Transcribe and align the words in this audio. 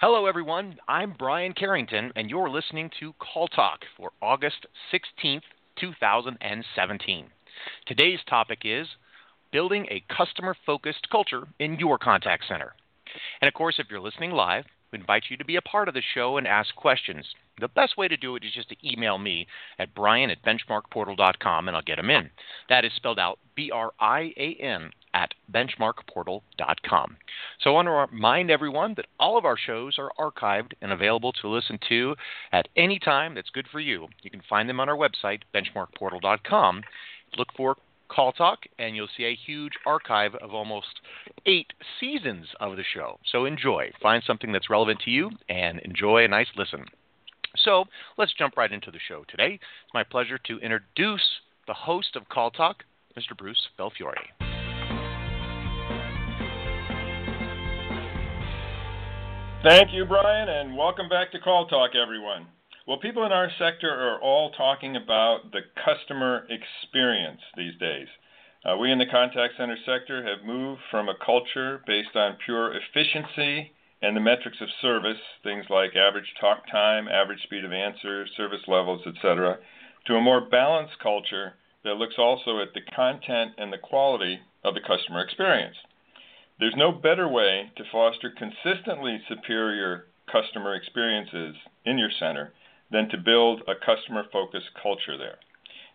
Hello, 0.00 0.24
everyone. 0.24 0.78
I'm 0.88 1.14
Brian 1.18 1.52
Carrington, 1.52 2.10
and 2.16 2.30
you're 2.30 2.48
listening 2.48 2.90
to 3.00 3.12
Call 3.18 3.48
Talk 3.48 3.80
for 3.98 4.12
August 4.22 4.64
16th, 4.90 5.42
2017. 5.78 7.26
Today's 7.86 8.20
topic 8.26 8.60
is 8.64 8.86
building 9.52 9.86
a 9.90 10.02
customer 10.10 10.56
focused 10.64 11.10
culture 11.12 11.42
in 11.58 11.78
your 11.78 11.98
contact 11.98 12.44
center. 12.48 12.72
And 13.42 13.48
of 13.48 13.52
course, 13.52 13.74
if 13.78 13.88
you're 13.90 14.00
listening 14.00 14.30
live, 14.30 14.64
we 14.90 14.98
invite 14.98 15.24
you 15.28 15.36
to 15.36 15.44
be 15.44 15.56
a 15.56 15.60
part 15.60 15.86
of 15.86 15.92
the 15.92 16.02
show 16.14 16.38
and 16.38 16.46
ask 16.46 16.74
questions. 16.74 17.26
The 17.60 17.68
best 17.68 17.98
way 17.98 18.08
to 18.08 18.16
do 18.16 18.36
it 18.36 18.42
is 18.42 18.54
just 18.54 18.70
to 18.70 18.76
email 18.82 19.18
me 19.18 19.46
at 19.78 19.94
brian 19.94 20.30
at 20.30 20.42
benchmarkportal.com 20.42 21.68
and 21.68 21.76
I'll 21.76 21.82
get 21.82 21.96
them 21.96 22.08
in. 22.08 22.30
That 22.70 22.86
is 22.86 22.92
spelled 22.96 23.18
out 23.18 23.38
B 23.54 23.70
R 23.70 23.92
I 24.00 24.32
A 24.38 24.56
N 24.62 24.92
at 25.14 25.34
benchmarkportal.com. 25.52 27.16
So 27.60 27.70
I 27.70 27.72
want 27.72 27.86
to 27.86 28.14
remind 28.14 28.50
everyone 28.50 28.94
that 28.96 29.06
all 29.18 29.36
of 29.36 29.44
our 29.44 29.56
shows 29.56 29.98
are 29.98 30.12
archived 30.18 30.72
and 30.80 30.92
available 30.92 31.32
to 31.32 31.48
listen 31.48 31.78
to 31.88 32.14
at 32.52 32.68
any 32.76 32.98
time 32.98 33.34
that's 33.34 33.50
good 33.50 33.66
for 33.70 33.80
you. 33.80 34.08
You 34.22 34.30
can 34.30 34.42
find 34.48 34.68
them 34.68 34.80
on 34.80 34.88
our 34.88 34.96
website, 34.96 35.40
benchmarkportal.com. 35.54 36.82
Look 37.36 37.48
for 37.56 37.76
Call 38.08 38.32
Talk, 38.32 38.60
and 38.78 38.96
you'll 38.96 39.08
see 39.16 39.24
a 39.24 39.38
huge 39.46 39.72
archive 39.86 40.34
of 40.36 40.52
almost 40.52 41.00
eight 41.46 41.72
seasons 41.98 42.46
of 42.58 42.76
the 42.76 42.84
show. 42.94 43.18
So 43.30 43.44
enjoy. 43.44 43.92
Find 44.02 44.22
something 44.26 44.52
that's 44.52 44.70
relevant 44.70 45.00
to 45.04 45.10
you 45.10 45.30
and 45.48 45.78
enjoy 45.80 46.24
a 46.24 46.28
nice 46.28 46.48
listen. 46.56 46.86
So 47.56 47.84
let's 48.18 48.34
jump 48.34 48.56
right 48.56 48.72
into 48.72 48.90
the 48.90 48.98
show 49.08 49.24
today. 49.28 49.54
It's 49.54 49.94
my 49.94 50.04
pleasure 50.04 50.38
to 50.38 50.58
introduce 50.58 51.22
the 51.66 51.74
host 51.74 52.16
of 52.16 52.28
Call 52.28 52.50
Talk, 52.50 52.84
Mr. 53.16 53.36
Bruce 53.36 53.68
Belfiore. 53.78 54.49
Thank 59.62 59.92
you, 59.92 60.06
Brian, 60.06 60.48
and 60.48 60.74
welcome 60.74 61.10
back 61.10 61.32
to 61.32 61.38
Call 61.38 61.66
Talk, 61.66 61.90
everyone. 61.94 62.46
Well, 62.88 62.96
people 62.96 63.26
in 63.26 63.32
our 63.32 63.50
sector 63.58 63.90
are 63.90 64.18
all 64.18 64.52
talking 64.52 64.96
about 64.96 65.52
the 65.52 65.60
customer 65.84 66.46
experience 66.48 67.42
these 67.58 67.76
days. 67.78 68.06
Uh, 68.64 68.78
we 68.78 68.90
in 68.90 68.96
the 68.96 69.04
contact 69.04 69.58
center 69.58 69.76
sector 69.84 70.24
have 70.24 70.46
moved 70.46 70.80
from 70.90 71.10
a 71.10 71.14
culture 71.22 71.82
based 71.86 72.16
on 72.16 72.38
pure 72.42 72.72
efficiency 72.72 73.72
and 74.00 74.16
the 74.16 74.20
metrics 74.20 74.56
of 74.62 74.68
service, 74.80 75.20
things 75.42 75.66
like 75.68 75.94
average 75.94 76.32
talk 76.40 76.62
time, 76.72 77.06
average 77.06 77.42
speed 77.42 77.62
of 77.62 77.70
answer, 77.70 78.26
service 78.38 78.62
levels, 78.66 79.02
etc., 79.06 79.58
to 80.06 80.14
a 80.14 80.22
more 80.22 80.40
balanced 80.40 80.98
culture 81.02 81.52
that 81.84 81.98
looks 81.98 82.14
also 82.16 82.60
at 82.60 82.72
the 82.72 82.80
content 82.96 83.52
and 83.58 83.70
the 83.70 83.76
quality 83.76 84.40
of 84.64 84.72
the 84.72 84.80
customer 84.80 85.20
experience. 85.20 85.76
There's 86.60 86.76
no 86.76 86.92
better 86.92 87.26
way 87.26 87.72
to 87.76 87.84
foster 87.90 88.30
consistently 88.36 89.18
superior 89.26 90.08
customer 90.30 90.74
experiences 90.74 91.56
in 91.86 91.96
your 91.96 92.10
center 92.18 92.52
than 92.90 93.08
to 93.08 93.16
build 93.16 93.62
a 93.66 93.74
customer 93.74 94.24
focused 94.30 94.68
culture 94.80 95.16
there. 95.16 95.38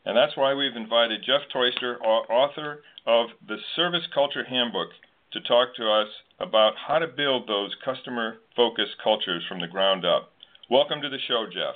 And 0.05 0.17
that's 0.17 0.35
why 0.35 0.55
we've 0.55 0.75
invited 0.75 1.23
Jeff 1.23 1.41
Toister, 1.53 1.99
author 2.01 2.81
of 3.05 3.27
the 3.47 3.57
Service 3.75 4.07
Culture 4.11 4.43
Handbook, 4.43 4.89
to 5.33 5.41
talk 5.41 5.75
to 5.75 5.87
us 5.87 6.07
about 6.39 6.73
how 6.87 6.97
to 6.97 7.07
build 7.07 7.47
those 7.47 7.75
customer 7.85 8.37
focused 8.55 8.95
cultures 9.03 9.43
from 9.47 9.61
the 9.61 9.67
ground 9.67 10.03
up. 10.03 10.31
Welcome 10.71 10.99
to 11.03 11.09
the 11.09 11.19
show, 11.27 11.45
Jeff. 11.45 11.75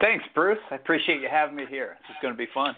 Thanks, 0.00 0.24
Bruce. 0.34 0.58
I 0.70 0.76
appreciate 0.76 1.20
you 1.20 1.28
having 1.30 1.56
me 1.56 1.66
here. 1.68 1.98
Is 2.08 2.16
going 2.22 2.32
to 2.32 2.38
be 2.38 2.48
fun. 2.54 2.74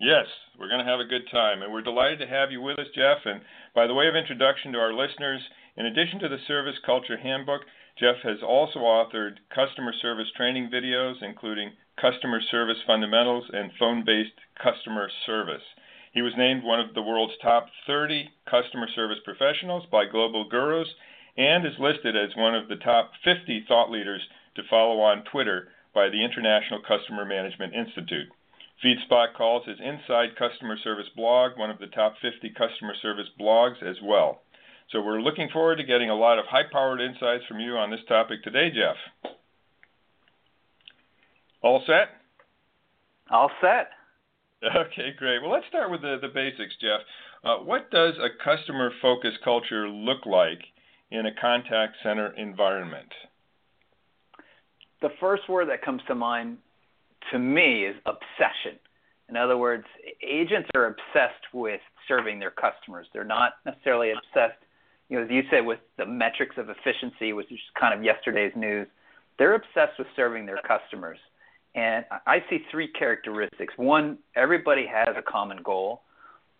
Yes, 0.00 0.26
we're 0.56 0.68
going 0.68 0.84
to 0.84 0.90
have 0.90 1.00
a 1.00 1.10
good 1.10 1.28
time, 1.28 1.60
and 1.60 1.72
we're 1.72 1.82
delighted 1.82 2.20
to 2.20 2.28
have 2.28 2.52
you 2.52 2.62
with 2.62 2.78
us, 2.78 2.86
Jeff. 2.94 3.18
And 3.24 3.40
by 3.74 3.88
the 3.88 3.94
way 3.94 4.06
of 4.06 4.14
introduction 4.14 4.70
to 4.72 4.78
our 4.78 4.92
listeners, 4.92 5.42
in 5.76 5.86
addition 5.86 6.20
to 6.20 6.28
the 6.28 6.38
Service 6.46 6.78
Culture 6.86 7.16
Handbook, 7.16 7.62
Jeff 7.98 8.14
has 8.22 8.38
also 8.40 8.78
authored 8.78 9.38
customer 9.52 9.92
service 10.00 10.30
training 10.36 10.70
videos, 10.70 11.20
including 11.20 11.72
Customer 12.00 12.40
Service 12.40 12.78
Fundamentals 12.86 13.50
and 13.52 13.72
Phone 13.76 14.04
Based 14.04 14.38
Customer 14.62 15.10
Service. 15.26 15.66
He 16.12 16.22
was 16.22 16.36
named 16.38 16.62
one 16.62 16.78
of 16.78 16.94
the 16.94 17.02
world's 17.02 17.36
top 17.42 17.66
30 17.88 18.30
customer 18.48 18.86
service 18.94 19.18
professionals 19.24 19.84
by 19.90 20.04
Global 20.04 20.48
Gurus 20.48 20.94
and 21.36 21.66
is 21.66 21.74
listed 21.80 22.16
as 22.16 22.36
one 22.36 22.54
of 22.54 22.68
the 22.68 22.76
top 22.76 23.10
50 23.24 23.64
thought 23.66 23.90
leaders 23.90 24.22
to 24.54 24.62
follow 24.70 25.00
on 25.00 25.24
Twitter 25.24 25.68
by 25.92 26.08
the 26.08 26.24
International 26.24 26.80
Customer 26.86 27.24
Management 27.24 27.74
Institute. 27.74 28.28
FeedSpot 28.84 29.34
calls 29.36 29.66
his 29.66 29.78
Inside 29.80 30.36
Customer 30.38 30.76
Service 30.82 31.08
blog 31.16 31.58
one 31.58 31.70
of 31.70 31.78
the 31.78 31.88
top 31.88 32.14
50 32.22 32.50
customer 32.50 32.94
service 33.02 33.26
blogs 33.40 33.82
as 33.82 33.96
well. 34.02 34.42
So 34.92 35.02
we're 35.02 35.20
looking 35.20 35.48
forward 35.52 35.76
to 35.76 35.84
getting 35.84 36.10
a 36.10 36.14
lot 36.14 36.38
of 36.38 36.46
high 36.46 36.62
powered 36.70 37.00
insights 37.00 37.44
from 37.46 37.60
you 37.60 37.76
on 37.76 37.90
this 37.90 38.00
topic 38.08 38.42
today, 38.42 38.70
Jeff. 38.70 38.96
All 41.60 41.82
set? 41.86 42.08
All 43.30 43.50
set. 43.60 43.90
Okay, 44.64 45.12
great. 45.16 45.40
Well, 45.40 45.52
let's 45.52 45.68
start 45.68 45.88
with 45.88 46.02
the, 46.02 46.18
the 46.20 46.28
basics, 46.28 46.74
Jeff. 46.80 47.00
Uh, 47.44 47.62
what 47.62 47.90
does 47.92 48.14
a 48.18 48.28
customer 48.42 48.90
focused 49.00 49.38
culture 49.44 49.88
look 49.88 50.26
like 50.26 50.60
in 51.10 51.26
a 51.26 51.40
contact 51.40 51.96
center 52.02 52.32
environment? 52.36 53.12
The 55.00 55.10
first 55.20 55.48
word 55.48 55.68
that 55.68 55.82
comes 55.82 56.02
to 56.08 56.16
mind 56.16 56.58
to 57.32 57.38
me 57.38 57.84
is 57.84 57.96
obsession. 58.06 58.78
In 59.28 59.36
other 59.36 59.58
words, 59.58 59.84
agents 60.22 60.68
are 60.74 60.86
obsessed 60.86 61.44
with 61.52 61.80
serving 62.06 62.38
their 62.38 62.50
customers. 62.50 63.06
They're 63.12 63.24
not 63.24 63.54
necessarily 63.66 64.12
obsessed, 64.12 64.58
you 65.08 65.18
know, 65.18 65.24
as 65.24 65.30
you 65.30 65.42
said, 65.50 65.66
with 65.66 65.80
the 65.98 66.06
metrics 66.06 66.56
of 66.56 66.70
efficiency, 66.70 67.32
which 67.32 67.52
is 67.52 67.58
kind 67.78 67.92
of 67.92 68.02
yesterday's 68.02 68.52
news. 68.56 68.88
They're 69.38 69.54
obsessed 69.54 69.98
with 69.98 70.06
serving 70.16 70.46
their 70.46 70.60
customers. 70.66 71.18
And 71.74 72.04
I 72.26 72.42
see 72.48 72.60
three 72.70 72.88
characteristics. 72.88 73.74
One, 73.76 74.18
everybody 74.34 74.86
has 74.86 75.14
a 75.16 75.22
common 75.22 75.58
goal. 75.62 76.02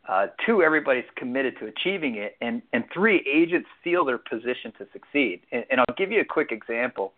Uh, 0.06 0.28
two, 0.46 0.62
everybody's 0.62 1.04
committed 1.16 1.54
to 1.60 1.66
achieving 1.66 2.16
it. 2.16 2.36
And, 2.40 2.62
and 2.72 2.84
three, 2.92 3.24
agents 3.30 3.68
feel 3.82 4.04
their 4.04 4.18
position 4.18 4.72
to 4.78 4.86
succeed. 4.92 5.40
And, 5.50 5.64
and 5.70 5.80
I'll 5.80 5.96
give 5.96 6.12
you 6.12 6.20
a 6.20 6.24
quick 6.24 6.52
example. 6.52 7.14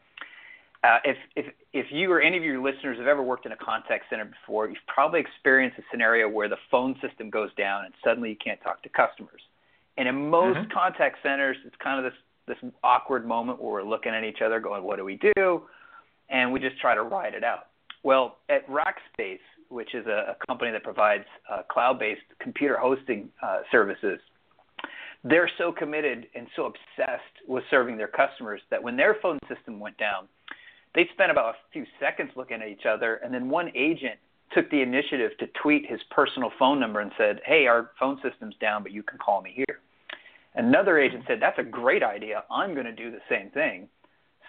Uh, 0.83 0.97
if, 1.05 1.17
if, 1.37 1.47
if 1.75 1.87
you 1.91 2.11
or 2.11 2.23
any 2.23 2.39
of 2.39 2.43
your 2.43 2.63
listeners 2.63 2.97
have 2.97 3.07
ever 3.07 3.23
worked 3.23 3.45
in 3.45 3.53
a 3.53 3.57
contact 3.57 4.05
center 4.09 4.25
before, 4.25 4.67
you've 4.67 4.79
probably 4.87 5.21
experienced 5.21 5.79
a 5.79 5.83
scenario 5.91 6.29
where 6.29 6.49
the 6.49 6.57
phone 6.71 6.95
system 7.07 7.29
goes 7.29 7.51
down 7.55 7.85
and 7.85 7.93
suddenly 8.03 8.31
you 8.31 8.37
can't 8.43 8.61
talk 8.63 8.83
to 8.83 8.89
customers. 8.89 9.43
And 9.99 10.09
in 10.09 10.31
most 10.31 10.57
mm-hmm. 10.57 10.71
contact 10.73 11.19
centers, 11.23 11.59
it's 11.67 11.77
kind 11.83 12.05
of 12.05 12.11
this, 12.11 12.19
this 12.63 12.73
awkward 12.83 13.27
moment 13.27 13.61
where 13.61 13.73
we're 13.73 13.83
looking 13.83 14.13
at 14.13 14.25
each 14.25 14.41
other 14.45 14.59
going, 14.59 14.83
what 14.83 14.97
do 14.97 15.05
we 15.05 15.21
do? 15.37 15.63
And 16.31 16.51
we 16.51 16.61
just 16.61 16.81
try 16.81 16.95
to 16.95 17.03
ride 17.03 17.35
it 17.35 17.45
out. 17.45 17.67
Well, 18.03 18.39
at 18.49 18.67
Rackspace, 18.67 19.41
which 19.69 19.95
is 19.95 20.07
a, 20.07 20.35
a 20.35 20.47
company 20.47 20.71
that 20.71 20.83
provides 20.83 21.25
uh, 21.53 21.63
cloud-based 21.71 22.23
computer 22.41 22.79
hosting 22.79 23.29
uh, 23.43 23.59
services, 23.71 24.19
they're 25.25 25.51
so 25.59 25.71
committed 25.71 26.27
and 26.35 26.47
so 26.57 26.65
obsessed 26.65 27.23
with 27.47 27.63
serving 27.71 27.99
their 27.99 28.09
customers 28.09 28.63
that 28.71 28.83
when 28.83 28.97
their 28.97 29.17
phone 29.21 29.39
system 29.55 29.79
went 29.79 29.99
down, 29.99 30.27
they 30.95 31.09
spent 31.13 31.31
about 31.31 31.55
a 31.55 31.59
few 31.73 31.87
seconds 31.99 32.31
looking 32.37 32.61
at 32.63 32.69
each 32.69 32.87
other, 32.87 33.17
and 33.17 33.33
then 33.33 33.49
one 33.49 33.71
agent 33.75 34.19
took 34.53 34.69
the 34.71 34.83
initiative 34.83 35.31
to 35.39 35.47
tweet 35.63 35.89
his 35.89 36.01
personal 36.11 36.51
phone 36.59 36.81
number 36.81 37.01
and 37.01 37.13
said, 37.17 37.41
"Hey, 37.45 37.67
our 37.67 37.93
phone 37.99 38.21
system's 38.21 38.57
down, 38.57 38.83
but 38.83 38.93
you 38.93 39.03
can 39.03 39.19
call 39.19 39.41
me 39.43 39.53
here." 39.53 39.81
Another 40.55 40.99
agent 40.99 41.25
said, 41.27 41.39
"That's 41.41 41.59
a 41.59 41.65
great 41.65 42.03
idea. 42.03 42.45
I'm 42.51 42.75
going 42.75 42.87
to 42.87 42.93
do 42.93 43.11
the 43.11 43.23
same 43.29 43.51
thing." 43.51 43.89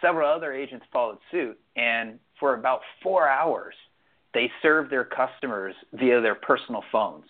Several 0.02 0.28
other 0.28 0.52
agents 0.52 0.86
followed 0.92 1.20
suit, 1.30 1.60
and 1.76 2.20
for 2.40 2.56
about 2.56 2.82
four 3.04 3.30
hours, 3.30 3.76
they 4.34 4.52
served 4.64 4.90
their 4.90 5.06
customers 5.06 5.76
via 5.94 6.20
their 6.20 6.34
personal 6.34 6.82
phones. 6.92 7.26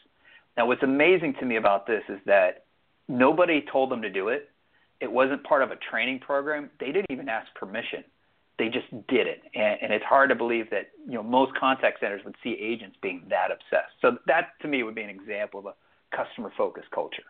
Now, 0.56 0.68
what's 0.68 0.84
amazing 0.84 1.34
to 1.36 1.46
me 1.46 1.58
about 1.58 1.86
this 1.86 2.04
is 2.08 2.20
that 2.26 2.66
nobody 3.10 3.62
told 3.62 3.90
them 3.90 4.02
to 4.02 4.10
do 4.10 4.30
it. 4.30 4.50
It 5.02 5.12
wasn't 5.12 5.44
part 5.44 5.64
of 5.64 5.72
a 5.72 5.76
training 5.76 6.20
program. 6.20 6.70
They 6.80 6.94
didn't 6.94 7.10
even 7.10 7.28
ask 7.28 7.54
permission. 7.56 8.06
They 8.60 8.70
just 8.70 8.90
did 9.08 9.28
it, 9.28 9.42
and, 9.56 9.78
and 9.82 9.94
it's 9.94 10.06
hard 10.06 10.30
to 10.30 10.36
believe 10.36 10.70
that 10.70 10.92
you 11.08 11.14
know 11.14 11.24
most 11.24 11.54
contact 11.56 12.00
centers 12.00 12.22
would 12.26 12.36
see 12.44 12.58
agents 12.62 12.96
being 13.02 13.24
that 13.30 13.50
obsessed. 13.52 13.94
So 14.02 14.18
that 14.28 14.50
to 14.62 14.68
me 14.68 14.84
would 14.84 14.96
be 14.96 15.02
an 15.02 15.10
example 15.10 15.62
of 15.62 15.66
a 15.68 16.16
customer-focused 16.16 16.92
culture. 16.92 17.24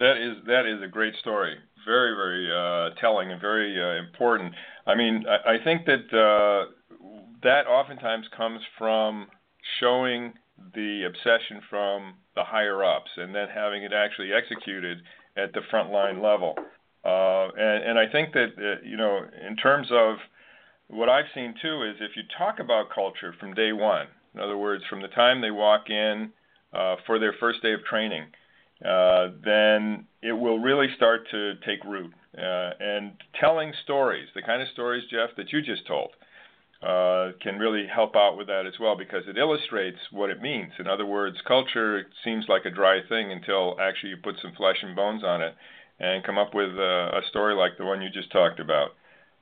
That 0.00 0.16
is 0.16 0.44
that 0.46 0.66
is 0.66 0.82
a 0.82 0.88
great 0.88 1.14
story. 1.20 1.56
Very 1.86 2.16
very 2.16 2.50
uh, 2.50 2.94
telling 3.00 3.30
and 3.30 3.40
very 3.40 3.80
uh, 3.80 4.02
important. 4.02 4.54
I 4.86 4.96
mean, 4.96 5.24
I, 5.28 5.54
I 5.54 5.64
think 5.64 5.86
that 5.86 6.12
uh, 6.12 6.72
that 7.42 7.66
oftentimes 7.66 8.26
comes 8.36 8.60
from 8.78 9.28
showing 9.78 10.32
the 10.74 11.04
obsession 11.04 11.60
from 11.68 12.14
the 12.34 12.44
higher 12.44 12.84
ups 12.84 13.10
and 13.16 13.34
then 13.34 13.48
having 13.52 13.82
it 13.82 13.92
actually 13.92 14.32
executed 14.32 15.02
at 15.36 15.52
the 15.52 15.60
frontline 15.72 16.22
level. 16.22 16.54
Uh, 17.04 17.48
and, 17.56 17.98
I 17.98 18.06
think 18.10 18.32
that 18.32 18.52
uh, 18.56 18.86
you 18.86 18.96
know, 18.96 19.20
in 19.48 19.56
terms 19.56 19.88
of 19.90 20.16
what 20.88 21.08
I've 21.08 21.24
seen 21.34 21.54
too, 21.60 21.82
is 21.82 21.96
if 22.00 22.16
you 22.16 22.22
talk 22.38 22.60
about 22.60 22.90
culture 22.94 23.34
from 23.40 23.54
day 23.54 23.72
one, 23.72 24.06
in 24.34 24.40
other 24.40 24.56
words, 24.56 24.84
from 24.88 25.02
the 25.02 25.08
time 25.08 25.40
they 25.40 25.50
walk 25.50 25.90
in 25.90 26.30
uh, 26.72 26.96
for 27.06 27.18
their 27.18 27.34
first 27.40 27.60
day 27.62 27.72
of 27.72 27.84
training, 27.84 28.26
uh, 28.84 29.28
then 29.44 30.06
it 30.22 30.32
will 30.32 30.58
really 30.58 30.88
start 30.96 31.28
to 31.30 31.54
take 31.66 31.84
root. 31.84 32.12
Uh, 32.36 32.70
and 32.80 33.12
telling 33.38 33.74
stories, 33.84 34.26
the 34.34 34.40
kind 34.40 34.62
of 34.62 34.68
stories, 34.68 35.02
Jeff, 35.10 35.36
that 35.36 35.52
you 35.52 35.60
just 35.60 35.86
told, 35.86 36.08
uh, 36.82 37.32
can 37.42 37.58
really 37.58 37.86
help 37.86 38.16
out 38.16 38.38
with 38.38 38.46
that 38.46 38.64
as 38.66 38.72
well 38.80 38.96
because 38.96 39.22
it 39.28 39.36
illustrates 39.36 39.98
what 40.10 40.30
it 40.30 40.40
means. 40.40 40.72
In 40.78 40.86
other 40.86 41.04
words, 41.04 41.36
culture 41.46 42.06
seems 42.24 42.46
like 42.48 42.64
a 42.64 42.70
dry 42.70 43.00
thing 43.06 43.30
until 43.30 43.76
actually 43.78 44.10
you 44.10 44.16
put 44.16 44.36
some 44.40 44.52
flesh 44.56 44.78
and 44.82 44.96
bones 44.96 45.22
on 45.22 45.42
it 45.42 45.54
and 46.02 46.24
come 46.24 46.36
up 46.36 46.52
with 46.52 46.70
a, 46.70 47.20
a 47.22 47.28
story 47.30 47.54
like 47.54 47.78
the 47.78 47.84
one 47.84 48.02
you 48.02 48.10
just 48.10 48.30
talked 48.32 48.60
about. 48.60 48.90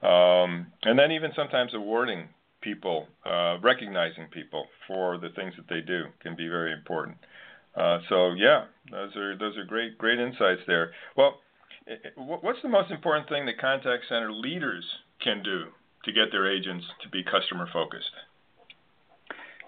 Um, 0.02 0.66
and 0.82 0.98
then 0.98 1.10
even 1.10 1.32
sometimes 1.34 1.72
awarding 1.74 2.28
people, 2.60 3.08
uh, 3.24 3.58
recognizing 3.62 4.26
people 4.30 4.66
for 4.86 5.18
the 5.18 5.30
things 5.30 5.54
that 5.56 5.68
they 5.68 5.80
do 5.80 6.04
can 6.22 6.36
be 6.36 6.48
very 6.48 6.72
important. 6.72 7.16
Uh, 7.74 7.98
so 8.08 8.32
yeah, 8.32 8.64
those 8.90 9.16
are 9.16 9.38
those 9.38 9.56
are 9.56 9.64
great 9.64 9.96
great 9.96 10.18
insights 10.18 10.60
there. 10.66 10.92
Well, 11.16 11.40
what's 12.16 12.60
the 12.62 12.68
most 12.68 12.90
important 12.90 13.28
thing 13.28 13.46
that 13.46 13.58
contact 13.58 14.04
center 14.08 14.32
leaders 14.32 14.84
can 15.22 15.42
do 15.42 15.64
to 16.04 16.12
get 16.12 16.30
their 16.30 16.50
agents 16.50 16.84
to 17.02 17.08
be 17.08 17.22
customer 17.22 17.68
focused? 17.72 18.10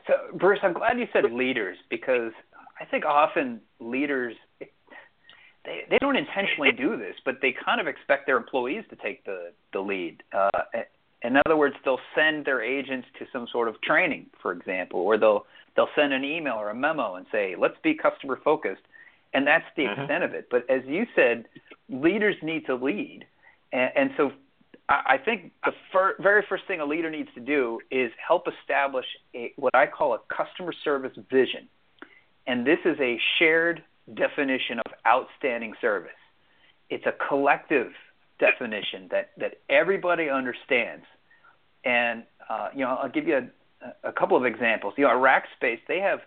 So, 0.06 0.36
Bruce, 0.36 0.58
I'm 0.62 0.72
glad 0.72 0.98
you 0.98 1.06
said 1.12 1.30
leaders 1.30 1.78
because 1.88 2.32
I 2.80 2.84
think 2.86 3.04
often 3.04 3.60
leaders 3.78 4.34
they 5.64 5.82
they 5.91 5.99
don't 5.99 6.17
intentionally 6.17 6.73
do 6.73 6.97
this, 6.97 7.14
but 7.25 7.37
they 7.41 7.55
kind 7.64 7.81
of 7.81 7.87
expect 7.87 8.26
their 8.26 8.37
employees 8.37 8.85
to 8.91 8.97
take 8.97 9.25
the 9.25 9.53
the 9.73 9.81
lead. 9.81 10.23
Uh, 10.32 10.49
in 11.23 11.37
other 11.47 11.56
words, 11.56 11.76
they'll 11.85 12.00
send 12.14 12.44
their 12.44 12.62
agents 12.62 13.06
to 13.19 13.26
some 13.32 13.47
sort 13.53 13.69
of 13.69 13.81
training, 13.82 14.26
for 14.41 14.53
example, 14.53 15.00
or 15.00 15.19
they'll 15.19 15.47
they'll 15.76 15.88
send 15.94 16.12
an 16.12 16.25
email 16.25 16.55
or 16.55 16.70
a 16.70 16.75
memo 16.75 17.14
and 17.14 17.26
say, 17.31 17.55
"Let's 17.59 17.76
be 17.82 17.94
customer 17.94 18.38
focused," 18.43 18.82
and 19.32 19.47
that's 19.47 19.64
the 19.76 19.85
mm-hmm. 19.85 20.00
extent 20.00 20.25
of 20.25 20.35
it. 20.35 20.49
But 20.50 20.69
as 20.69 20.82
you 20.87 21.06
said, 21.14 21.47
leaders 21.88 22.37
need 22.43 22.67
to 22.67 22.75
lead, 22.75 23.25
and, 23.73 23.91
and 23.94 24.11
so 24.17 24.32
I 24.88 25.17
think 25.25 25.53
the 25.64 25.73
fir- 25.93 26.17
very 26.20 26.44
first 26.49 26.64
thing 26.67 26.81
a 26.81 26.85
leader 26.85 27.11
needs 27.11 27.29
to 27.35 27.41
do 27.41 27.81
is 27.91 28.11
help 28.26 28.47
establish 28.61 29.06
a, 29.35 29.53
what 29.56 29.75
I 29.75 29.87
call 29.87 30.14
a 30.14 30.19
customer 30.35 30.73
service 30.85 31.17
vision. 31.31 31.69
And 32.47 32.67
this 32.67 32.79
is 32.85 32.97
a 33.00 33.19
shared 33.38 33.82
definition 34.14 34.79
of 34.79 34.93
outstanding 35.06 35.75
service. 35.81 36.11
It's 36.91 37.05
a 37.06 37.14
collective 37.29 37.93
definition 38.38 39.09
that, 39.11 39.31
that 39.38 39.55
everybody 39.69 40.29
understands. 40.29 41.05
And, 41.85 42.25
uh, 42.49 42.69
you 42.75 42.81
know, 42.81 42.99
I'll 43.03 43.11
give 43.11 43.26
you 43.26 43.38
a, 43.38 44.09
a 44.09 44.12
couple 44.12 44.37
of 44.37 44.44
examples. 44.44 44.94
You 44.97 45.05
know, 45.05 45.11
at 45.11 45.17
Rackspace, 45.17 45.81
they 45.88 46.00
have 46.00 46.20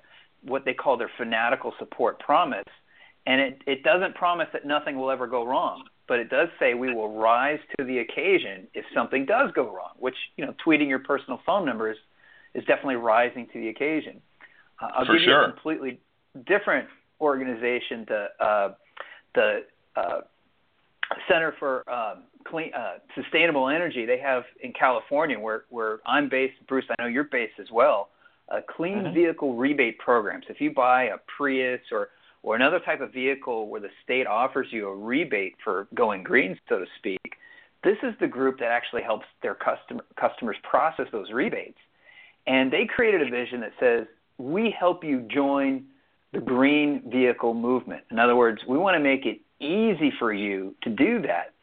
what 0.44 0.66
they 0.66 0.74
call 0.74 0.98
their 0.98 1.12
fanatical 1.18 1.74
support 1.80 2.20
promise. 2.20 2.64
And 3.26 3.42
it, 3.42 3.62
it 3.66 3.84
doesn't 3.84 4.16
promise 4.16 4.48
that 4.54 4.66
nothing 4.66 4.98
will 4.98 5.10
ever 5.10 5.28
go 5.28 5.46
wrong 5.46 5.84
but 6.08 6.20
it 6.20 6.30
does 6.30 6.50
say 6.60 6.74
we 6.74 6.94
will 6.94 7.18
rise 7.18 7.60
to 7.78 7.86
the 7.86 8.00
occasion 8.00 8.68
if 8.74 8.86
something 8.94 9.26
does 9.26 9.52
go 9.54 9.74
wrong, 9.74 9.92
which, 9.98 10.16
you 10.38 10.46
know, 10.46 10.54
tweeting 10.66 10.88
your 10.88 11.00
personal 11.00 11.40
phone 11.46 11.66
number 11.66 11.92
is, 11.92 11.98
is 12.54 12.64
definitely 12.66 12.96
rising 12.96 13.48
to 13.54 13.60
the 13.60 13.70
occasion. 13.70 14.22
Uh, 14.82 14.90
I'll 14.96 15.06
For 15.06 15.14
give 15.14 15.24
sure. 15.24 15.42
you 15.42 15.48
a 15.48 15.52
completely 15.52 16.00
different 16.46 16.88
organization, 17.22 18.06
the, 18.08 18.28
uh, 18.40 18.74
the 19.34 19.64
uh, 19.96 20.22
Center 21.30 21.54
for 21.60 21.90
um, 21.90 22.24
Clean, 22.46 22.72
uh, 22.74 22.98
Sustainable 23.14 23.70
Energy. 23.70 24.06
They 24.06 24.20
have 24.20 24.44
in 24.62 24.74
California, 24.74 25.40
where, 25.40 25.66
where 25.70 26.00
I'm 26.06 26.30
based, 26.30 26.56
Bruce, 26.68 26.86
I 26.90 27.02
know 27.02 27.08
you're 27.08 27.26
based 27.26 27.60
as 27.60 27.68
well, 27.72 28.10
uh, 28.50 28.62
clean 28.76 29.00
mm-hmm. 29.00 29.14
vehicle 29.14 29.56
rebate 29.56 30.00
programs. 30.00 30.46
If 30.50 30.62
you 30.62 30.72
buy 30.74 31.06
a 31.06 31.18
Prius 31.38 31.82
or 31.92 32.10
or 32.46 32.56
another 32.56 32.80
type 32.80 33.02
of 33.02 33.12
vehicle 33.12 33.70
where 33.70 33.82
the 33.82 33.90
state 34.04 34.28
offers 34.28 34.68
you 34.70 34.88
a 34.88 34.96
rebate 34.96 35.56
for 35.64 35.88
going 35.96 36.22
green, 36.22 36.56
so 36.70 36.78
to 36.78 36.86
speak, 37.00 37.20
this 37.84 37.98
is 38.04 38.14
the 38.20 38.28
group 38.28 38.60
that 38.60 38.68
actually 38.68 39.02
helps 39.02 39.26
their 39.42 39.56
customer, 39.56 40.06
customers 40.16 40.56
process 40.62 41.08
those 41.12 41.32
rebates. 41.32 41.80
And 42.46 42.72
they 42.72 42.86
created 42.86 43.24
a 43.24 43.32
vision 43.32 43.62
that 43.62 43.72
says, 43.80 44.06
we 44.38 44.70
help 44.78 45.04
you 45.04 45.22
join 45.22 45.86
the 46.34 46.40
green 46.40 47.04
vehicle 47.12 47.54
movement. 47.54 48.04
In 48.12 48.20
other 48.20 48.36
words, 48.36 48.62
we 48.68 48.78
want 48.78 48.96
to 48.96 49.00
make 49.00 49.26
it 49.26 49.42
easy 49.60 50.12
for 50.20 50.34
you 50.34 50.76
to 50.84 50.90
do 50.90 51.22
that. 51.22 51.54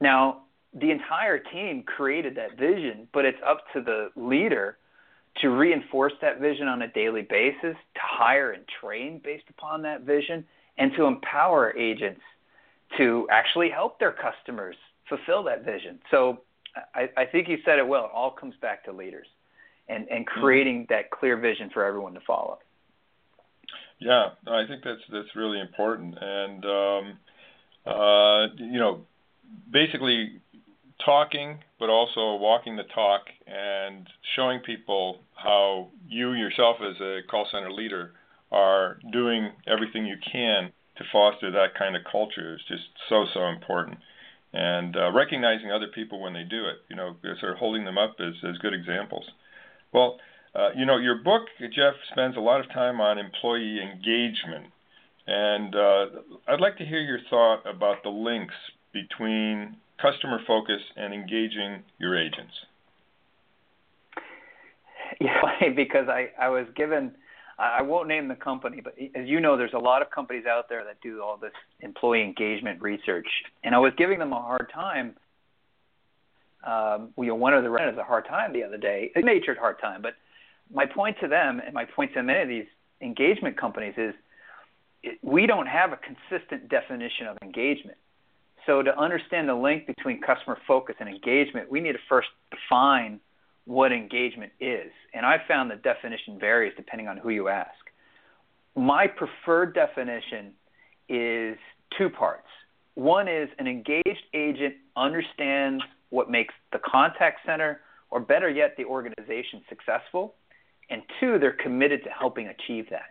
Now, 0.00 0.42
the 0.74 0.90
entire 0.90 1.38
team 1.38 1.82
created 1.82 2.34
that 2.36 2.58
vision, 2.58 3.08
but 3.12 3.24
it's 3.24 3.38
up 3.46 3.64
to 3.72 3.80
the 3.80 4.10
leader 4.16 4.78
to 5.42 5.48
reinforce 5.50 6.12
that 6.22 6.40
vision 6.40 6.66
on 6.66 6.82
a 6.82 6.88
daily 6.88 7.22
basis, 7.22 7.76
to 7.94 8.00
hire 8.00 8.52
and 8.52 8.64
train 8.80 9.20
based 9.22 9.44
upon 9.50 9.82
that 9.82 10.02
vision, 10.02 10.44
and 10.78 10.92
to 10.96 11.04
empower 11.04 11.76
agents 11.76 12.20
to 12.96 13.26
actually 13.30 13.68
help 13.70 13.98
their 13.98 14.12
customers 14.12 14.76
fulfill 15.08 15.42
that 15.44 15.64
vision. 15.64 15.98
So 16.10 16.40
I, 16.94 17.10
I 17.16 17.24
think 17.24 17.48
you 17.48 17.58
said 17.64 17.78
it 17.78 17.86
well. 17.86 18.04
It 18.06 18.10
all 18.14 18.30
comes 18.30 18.54
back 18.60 18.84
to 18.84 18.92
leaders 18.92 19.26
and, 19.88 20.06
and 20.10 20.26
creating 20.26 20.86
that 20.88 21.10
clear 21.10 21.36
vision 21.36 21.70
for 21.72 21.84
everyone 21.84 22.14
to 22.14 22.20
follow. 22.26 22.58
Yeah, 23.98 24.30
I 24.46 24.66
think 24.66 24.84
that's 24.84 25.00
that's 25.10 25.34
really 25.34 25.60
important, 25.60 26.16
and 26.20 26.64
um, 26.64 27.18
uh, 27.86 28.46
you 28.56 28.78
know, 28.78 29.06
basically 29.70 30.40
talking, 31.04 31.58
but 31.78 31.88
also 31.88 32.36
walking 32.36 32.76
the 32.76 32.84
talk 32.94 33.22
and 33.46 34.08
showing 34.34 34.60
people 34.60 35.20
how 35.34 35.88
you 36.08 36.32
yourself 36.32 36.76
as 36.80 37.00
a 37.00 37.20
call 37.30 37.46
center 37.50 37.72
leader 37.72 38.12
are 38.52 38.98
doing 39.12 39.50
everything 39.66 40.06
you 40.06 40.16
can 40.32 40.72
to 40.96 41.04
foster 41.12 41.50
that 41.50 41.74
kind 41.78 41.96
of 41.96 42.02
culture 42.10 42.54
is 42.54 42.60
just 42.68 42.84
so 43.08 43.26
so 43.32 43.46
important. 43.46 43.98
And 44.52 44.96
uh, 44.96 45.12
recognizing 45.12 45.70
other 45.70 45.88
people 45.94 46.20
when 46.20 46.32
they 46.34 46.44
do 46.44 46.66
it 46.66 46.76
you 46.88 46.96
know 46.96 47.16
sort 47.40 47.52
of 47.52 47.58
holding 47.58 47.84
them 47.84 47.98
up 47.98 48.16
as, 48.20 48.34
as 48.48 48.58
good 48.58 48.74
examples. 48.74 49.24
Well 49.92 50.18
uh, 50.56 50.70
you 50.76 50.86
know 50.86 50.96
your 50.96 51.16
book 51.16 51.42
jeff 51.60 51.94
spends 52.12 52.36
a 52.36 52.40
lot 52.40 52.60
of 52.60 52.66
time 52.72 53.00
on 53.00 53.18
employee 53.18 53.78
engagement 53.80 54.66
and 55.26 55.74
uh, 55.74 56.06
i'd 56.48 56.60
like 56.60 56.76
to 56.78 56.84
hear 56.84 57.00
your 57.00 57.20
thought 57.28 57.60
about 57.66 58.02
the 58.02 58.08
links 58.08 58.54
between 58.92 59.76
customer 60.00 60.40
focus 60.46 60.80
and 60.96 61.12
engaging 61.14 61.82
your 61.98 62.18
agents? 62.18 62.52
Yeah, 65.20 65.70
because 65.74 66.08
I, 66.08 66.30
I 66.38 66.48
was 66.48 66.66
given, 66.74 67.12
I 67.58 67.80
won't 67.80 68.06
name 68.06 68.28
the 68.28 68.34
company, 68.34 68.82
but 68.82 68.94
as 69.14 69.26
you 69.26 69.40
know, 69.40 69.56
there's 69.56 69.72
a 69.72 69.78
lot 69.78 70.02
of 70.02 70.10
companies 70.10 70.44
out 70.46 70.68
there 70.68 70.84
that 70.84 71.00
do 71.00 71.22
all 71.22 71.38
this 71.38 71.52
employee 71.80 72.22
engagement 72.22 72.82
research. 72.82 73.28
And 73.62 73.74
I 73.74 73.78
was 73.78 73.92
giving 73.96 74.18
them 74.18 74.32
a 74.32 74.42
hard 74.42 74.68
time. 74.74 75.14
Um, 76.66 77.14
you 77.16 77.28
know, 77.28 77.36
one 77.36 77.54
of 77.54 77.62
the 77.62 77.70
reps 77.70 77.96
a 77.98 78.02
hard 78.02 78.26
time 78.26 78.52
the 78.52 78.64
other 78.64 78.76
day, 78.76 79.12
a 79.14 79.22
natured 79.22 79.56
hard 79.56 79.80
time. 79.80 80.02
But 80.02 80.14
my 80.72 80.86
point 80.86 81.16
to 81.20 81.28
them 81.28 81.60
and 81.64 81.72
my 81.74 81.84
point 81.84 82.12
to 82.14 82.22
many 82.22 82.42
of 82.42 82.48
these 82.48 82.66
engagement 83.00 83.56
companies 83.58 83.94
is 83.96 84.14
it, 85.02 85.18
we 85.22 85.46
don't 85.46 85.66
have 85.66 85.92
a 85.92 85.98
consistent 85.98 86.68
definition 86.68 87.26
of 87.26 87.36
engagement. 87.42 87.98
So 88.66 88.82
to 88.82 88.98
understand 88.98 89.48
the 89.48 89.54
link 89.54 89.86
between 89.86 90.20
customer 90.20 90.58
focus 90.66 90.96
and 90.98 91.08
engagement, 91.08 91.70
we 91.70 91.80
need 91.80 91.92
to 91.92 91.98
first 92.08 92.28
define 92.50 93.20
what 93.64 93.92
engagement 93.92 94.52
is. 94.60 94.90
And 95.14 95.24
I 95.24 95.36
found 95.46 95.70
the 95.70 95.76
definition 95.76 96.38
varies 96.38 96.72
depending 96.76 97.08
on 97.08 97.16
who 97.16 97.30
you 97.30 97.48
ask. 97.48 97.70
My 98.74 99.06
preferred 99.06 99.74
definition 99.74 100.52
is 101.08 101.56
two 101.96 102.10
parts. 102.10 102.48
One 102.94 103.28
is 103.28 103.48
an 103.58 103.66
engaged 103.66 104.24
agent 104.34 104.74
understands 104.96 105.82
what 106.10 106.30
makes 106.30 106.54
the 106.72 106.78
contact 106.78 107.40
center, 107.44 107.80
or 108.10 108.20
better 108.20 108.48
yet, 108.48 108.74
the 108.76 108.84
organization 108.84 109.62
successful. 109.68 110.34
And 110.88 111.02
two, 111.20 111.38
they're 111.38 111.52
committed 111.52 112.04
to 112.04 112.10
helping 112.10 112.48
achieve 112.48 112.86
that. 112.90 113.10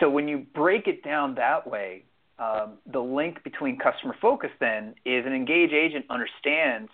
So 0.00 0.08
when 0.08 0.28
you 0.28 0.46
break 0.54 0.86
it 0.86 1.02
down 1.02 1.34
that 1.36 1.66
way, 1.66 2.04
um, 2.38 2.78
the 2.86 3.00
link 3.00 3.42
between 3.44 3.78
customer 3.78 4.16
focus 4.20 4.50
then 4.60 4.94
is 5.04 5.24
an 5.26 5.32
engaged 5.32 5.72
agent 5.72 6.04
understands 6.10 6.90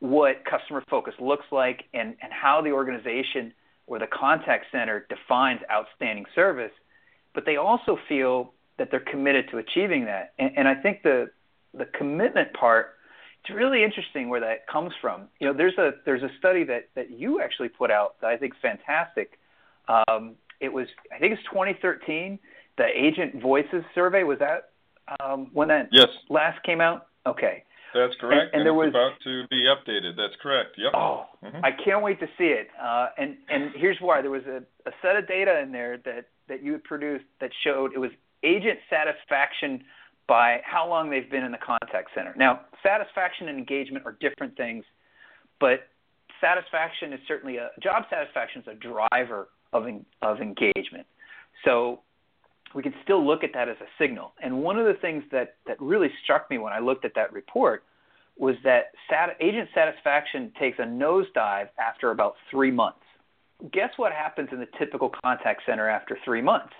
what 0.00 0.44
customer 0.44 0.82
focus 0.88 1.14
looks 1.20 1.46
like 1.50 1.84
and, 1.92 2.16
and 2.22 2.32
how 2.32 2.62
the 2.62 2.70
organization 2.70 3.52
or 3.86 3.98
the 3.98 4.06
contact 4.06 4.66
center 4.70 5.06
defines 5.08 5.60
outstanding 5.70 6.24
service, 6.34 6.70
but 7.34 7.44
they 7.46 7.56
also 7.56 7.98
feel 8.08 8.52
that 8.78 8.90
they're 8.90 9.00
committed 9.00 9.48
to 9.50 9.58
achieving 9.58 10.04
that. 10.04 10.34
And, 10.38 10.52
and 10.56 10.68
I 10.68 10.74
think 10.74 11.02
the 11.02 11.30
the 11.74 11.86
commitment 11.86 12.52
part 12.54 12.97
it's 13.40 13.54
really 13.54 13.82
interesting 13.82 14.28
where 14.28 14.40
that 14.40 14.66
comes 14.66 14.92
from. 15.00 15.28
You 15.40 15.48
know, 15.48 15.52
there's 15.52 15.76
a 15.78 15.92
there's 16.04 16.22
a 16.22 16.30
study 16.38 16.64
that 16.64 16.88
that 16.94 17.10
you 17.10 17.40
actually 17.40 17.68
put 17.68 17.90
out 17.90 18.20
that 18.20 18.28
I 18.28 18.36
think 18.36 18.54
is 18.54 18.60
fantastic. 18.60 19.38
Um, 19.88 20.34
it 20.60 20.72
was 20.72 20.86
I 21.14 21.18
think 21.18 21.32
it's 21.32 21.42
2013 21.44 22.38
the 22.76 22.86
Agent 22.94 23.42
Voices 23.42 23.84
survey. 23.94 24.22
Was 24.22 24.38
that 24.38 24.70
um, 25.20 25.48
when 25.52 25.68
that 25.68 25.88
yes. 25.92 26.08
last 26.30 26.62
came 26.62 26.80
out? 26.80 27.08
Okay. 27.26 27.64
That's 27.94 28.14
correct. 28.20 28.32
And, 28.32 28.40
and, 28.40 28.54
and 28.54 28.66
there 28.66 28.74
was 28.74 28.90
about 28.90 29.12
to 29.24 29.46
be 29.48 29.64
updated. 29.64 30.16
That's 30.16 30.34
correct. 30.42 30.76
Yep. 30.76 30.92
Oh, 30.94 31.24
mm-hmm. 31.42 31.64
I 31.64 31.70
can't 31.72 32.02
wait 32.02 32.20
to 32.20 32.26
see 32.36 32.44
it. 32.44 32.68
Uh, 32.80 33.08
and 33.16 33.36
and 33.48 33.72
here's 33.74 33.96
why: 34.00 34.20
there 34.20 34.30
was 34.30 34.44
a, 34.46 34.62
a 34.88 34.92
set 35.02 35.16
of 35.16 35.26
data 35.26 35.60
in 35.60 35.72
there 35.72 35.98
that 36.04 36.28
that 36.48 36.62
you 36.62 36.72
had 36.72 36.84
produced 36.84 37.24
that 37.40 37.50
showed 37.64 37.92
it 37.94 37.98
was 37.98 38.10
agent 38.42 38.78
satisfaction 38.88 39.82
by 40.28 40.60
how 40.64 40.88
long 40.88 41.10
they've 41.10 41.30
been 41.30 41.42
in 41.42 41.50
the 41.50 41.58
contact 41.58 42.10
center. 42.14 42.34
Now, 42.36 42.60
satisfaction 42.82 43.48
and 43.48 43.58
engagement 43.58 44.04
are 44.06 44.16
different 44.20 44.56
things, 44.56 44.84
but 45.58 45.88
satisfaction 46.40 47.12
is 47.12 47.20
certainly 47.26 47.56
a 47.56 47.70
job 47.82 48.04
satisfaction 48.10 48.62
is 48.62 48.68
a 48.68 48.74
driver 48.74 49.48
of 49.72 49.86
of 50.22 50.40
engagement. 50.40 51.06
So 51.64 52.00
we 52.74 52.82
can 52.82 52.94
still 53.02 53.26
look 53.26 53.42
at 53.42 53.50
that 53.54 53.68
as 53.68 53.76
a 53.80 53.88
signal. 54.02 54.32
And 54.42 54.62
one 54.62 54.78
of 54.78 54.86
the 54.86 55.00
things 55.00 55.24
that 55.32 55.56
that 55.66 55.80
really 55.80 56.10
struck 56.22 56.50
me 56.50 56.58
when 56.58 56.72
I 56.72 56.78
looked 56.78 57.04
at 57.04 57.14
that 57.14 57.32
report 57.32 57.84
was 58.36 58.54
that 58.62 58.92
sat, 59.10 59.36
agent 59.40 59.68
satisfaction 59.74 60.52
takes 60.60 60.78
a 60.78 60.82
nosedive 60.82 61.68
after 61.78 62.12
about 62.12 62.34
three 62.50 62.70
months. 62.70 63.00
Guess 63.72 63.90
what 63.96 64.12
happens 64.12 64.50
in 64.52 64.60
the 64.60 64.68
typical 64.78 65.10
contact 65.24 65.62
center 65.66 65.88
after 65.88 66.16
three 66.24 66.40
months? 66.40 66.72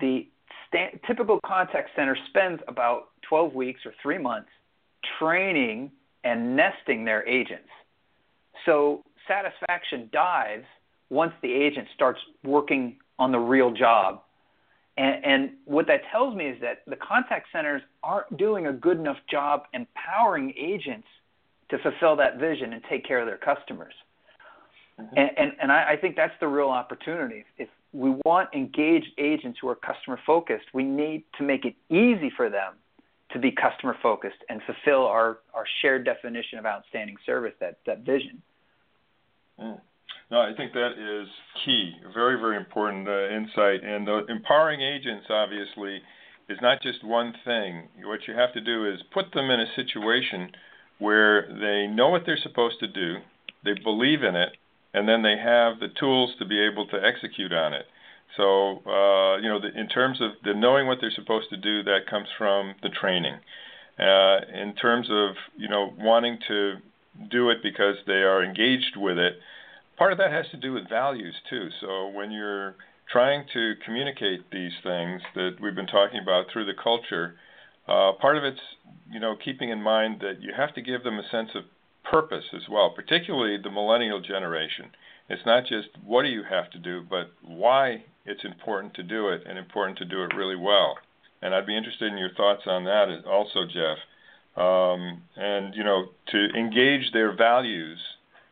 The 0.00 0.26
sta- 0.74 0.98
typical 1.06 1.40
contact 1.44 1.90
center 1.96 2.16
spends 2.28 2.60
about 2.68 3.08
12 3.28 3.54
weeks 3.54 3.80
or 3.84 3.92
three 4.02 4.18
months 4.18 4.48
training 5.18 5.90
and 6.24 6.56
nesting 6.56 7.04
their 7.04 7.26
agents. 7.28 7.68
So 8.64 9.04
satisfaction 9.28 10.08
dives 10.12 10.64
once 11.10 11.32
the 11.42 11.52
agent 11.52 11.86
starts 11.94 12.18
working 12.42 12.96
on 13.18 13.30
the 13.30 13.38
real 13.38 13.70
job. 13.70 14.22
And, 14.96 15.24
and, 15.24 15.50
what 15.64 15.88
that 15.88 16.02
tells 16.12 16.36
me 16.36 16.46
is 16.46 16.60
that 16.60 16.82
the 16.86 16.94
contact 16.96 17.48
centers 17.52 17.82
aren't 18.04 18.36
doing 18.36 18.68
a 18.68 18.72
good 18.72 18.98
enough 18.98 19.16
job 19.28 19.64
empowering 19.72 20.54
agents 20.56 21.08
to 21.70 21.78
fulfill 21.78 22.14
that 22.16 22.38
vision 22.38 22.72
and 22.72 22.82
take 22.88 23.04
care 23.04 23.18
of 23.18 23.26
their 23.26 23.38
customers. 23.38 23.92
Mm-hmm. 25.00 25.18
And, 25.18 25.30
and, 25.36 25.52
and 25.62 25.72
I, 25.72 25.92
I, 25.92 25.96
think 25.96 26.14
that's 26.14 26.34
the 26.38 26.46
real 26.46 26.68
opportunity. 26.68 27.44
If 27.58 27.68
we 27.94 28.10
want 28.24 28.52
engaged 28.52 29.06
agents 29.18 29.58
who 29.62 29.68
are 29.68 29.76
customer 29.76 30.18
focused, 30.26 30.66
we 30.74 30.82
need 30.82 31.22
to 31.38 31.44
make 31.44 31.64
it 31.64 31.76
easy 31.88 32.30
for 32.36 32.50
them 32.50 32.74
to 33.32 33.38
be 33.38 33.52
customer 33.52 33.96
focused 34.02 34.38
and 34.48 34.60
fulfill 34.66 35.06
our, 35.06 35.38
our 35.54 35.64
shared 35.80 36.04
definition 36.04 36.58
of 36.58 36.66
outstanding 36.66 37.16
service, 37.24 37.52
that, 37.60 37.78
that 37.86 38.00
vision. 38.00 38.42
Mm. 39.60 39.80
No, 40.30 40.40
I 40.40 40.52
think 40.56 40.72
that 40.72 40.92
is 40.98 41.28
key, 41.64 41.92
very, 42.12 42.38
very 42.40 42.56
important 42.56 43.06
uh, 43.06 43.28
insight. 43.28 43.84
And 43.84 44.08
uh, 44.08 44.24
empowering 44.26 44.80
agents, 44.80 45.26
obviously, 45.30 46.00
is 46.48 46.58
not 46.60 46.82
just 46.82 47.04
one 47.04 47.32
thing. 47.44 47.88
What 48.04 48.20
you 48.26 48.34
have 48.34 48.52
to 48.54 48.60
do 48.60 48.90
is 48.90 49.00
put 49.12 49.26
them 49.32 49.50
in 49.50 49.60
a 49.60 49.66
situation 49.76 50.50
where 50.98 51.46
they 51.48 51.92
know 51.92 52.08
what 52.08 52.22
they're 52.26 52.38
supposed 52.42 52.80
to 52.80 52.88
do, 52.88 53.16
they 53.64 53.74
believe 53.82 54.22
in 54.22 54.34
it, 54.34 54.56
and 54.94 55.08
then 55.08 55.22
they 55.22 55.36
have 55.36 55.80
the 55.80 55.88
tools 56.00 56.30
to 56.38 56.46
be 56.46 56.60
able 56.60 56.86
to 56.86 56.96
execute 56.96 57.52
on 57.52 57.74
it. 57.74 57.86
So, 58.36 58.80
uh, 58.86 59.36
you 59.38 59.48
know, 59.48 59.60
the, 59.60 59.70
in 59.78 59.88
terms 59.88 60.20
of 60.20 60.30
the 60.42 60.54
knowing 60.54 60.86
what 60.86 60.98
they're 61.00 61.10
supposed 61.14 61.50
to 61.50 61.56
do, 61.56 61.82
that 61.82 62.06
comes 62.08 62.28
from 62.38 62.74
the 62.82 62.88
training. 62.88 63.36
Uh, 63.98 64.38
in 64.52 64.74
terms 64.74 65.08
of, 65.10 65.36
you 65.56 65.68
know, 65.68 65.92
wanting 65.98 66.38
to 66.48 66.76
do 67.30 67.50
it 67.50 67.58
because 67.62 67.96
they 68.06 68.22
are 68.22 68.42
engaged 68.42 68.96
with 68.96 69.18
it, 69.18 69.34
part 69.96 70.10
of 70.12 70.18
that 70.18 70.32
has 70.32 70.46
to 70.50 70.56
do 70.56 70.72
with 70.72 70.88
values 70.88 71.34
too. 71.48 71.68
So 71.80 72.08
when 72.08 72.32
you're 72.32 72.74
trying 73.12 73.44
to 73.52 73.74
communicate 73.84 74.50
these 74.50 74.72
things 74.82 75.22
that 75.34 75.56
we've 75.60 75.74
been 75.76 75.86
talking 75.86 76.20
about 76.20 76.46
through 76.52 76.66
the 76.66 76.80
culture, 76.82 77.36
uh, 77.86 78.12
part 78.20 78.36
of 78.36 78.44
it's, 78.44 78.60
you 79.10 79.20
know, 79.20 79.36
keeping 79.44 79.70
in 79.70 79.80
mind 79.80 80.20
that 80.22 80.40
you 80.40 80.52
have 80.56 80.74
to 80.74 80.82
give 80.82 81.04
them 81.04 81.18
a 81.18 81.28
sense 81.30 81.50
of 81.54 81.62
purpose 82.10 82.44
as 82.54 82.68
well, 82.70 82.90
particularly 82.90 83.56
the 83.62 83.70
millennial 83.70 84.20
generation. 84.20 84.90
It's 85.28 85.46
not 85.46 85.64
just 85.66 85.88
what 86.04 86.22
do 86.22 86.28
you 86.28 86.42
have 86.48 86.70
to 86.70 86.78
do, 86.78 87.02
but 87.08 87.32
why 87.42 88.04
it's 88.24 88.44
important 88.44 88.94
to 88.94 89.02
do 89.02 89.28
it 89.28 89.42
and 89.46 89.58
important 89.58 89.98
to 89.98 90.04
do 90.04 90.22
it 90.22 90.34
really 90.34 90.56
well. 90.56 90.98
And 91.42 91.54
I'd 91.54 91.66
be 91.66 91.76
interested 91.76 92.10
in 92.10 92.18
your 92.18 92.32
thoughts 92.34 92.62
on 92.66 92.84
that 92.84 93.24
also, 93.26 93.64
Jeff. 93.66 93.98
Um, 94.56 95.22
and 95.36 95.74
you 95.74 95.82
know, 95.82 96.06
to 96.28 96.48
engage 96.56 97.12
their 97.12 97.36
values, 97.36 97.98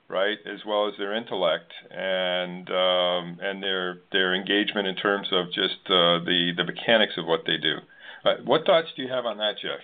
right, 0.08 0.38
as 0.46 0.60
well 0.66 0.88
as 0.88 0.94
their 0.98 1.14
intellect 1.14 1.72
and 1.90 2.68
um, 2.70 3.38
and 3.40 3.62
their 3.62 4.00
their 4.10 4.34
engagement 4.34 4.88
in 4.88 4.96
terms 4.96 5.28
of 5.30 5.46
just 5.46 5.78
uh, 5.86 6.18
the 6.24 6.52
the 6.56 6.64
mechanics 6.64 7.14
of 7.16 7.26
what 7.26 7.44
they 7.46 7.56
do. 7.56 7.76
Uh, 8.24 8.34
what 8.44 8.64
thoughts 8.66 8.88
do 8.96 9.02
you 9.02 9.08
have 9.08 9.26
on 9.26 9.38
that, 9.38 9.54
Jeff? 9.62 9.80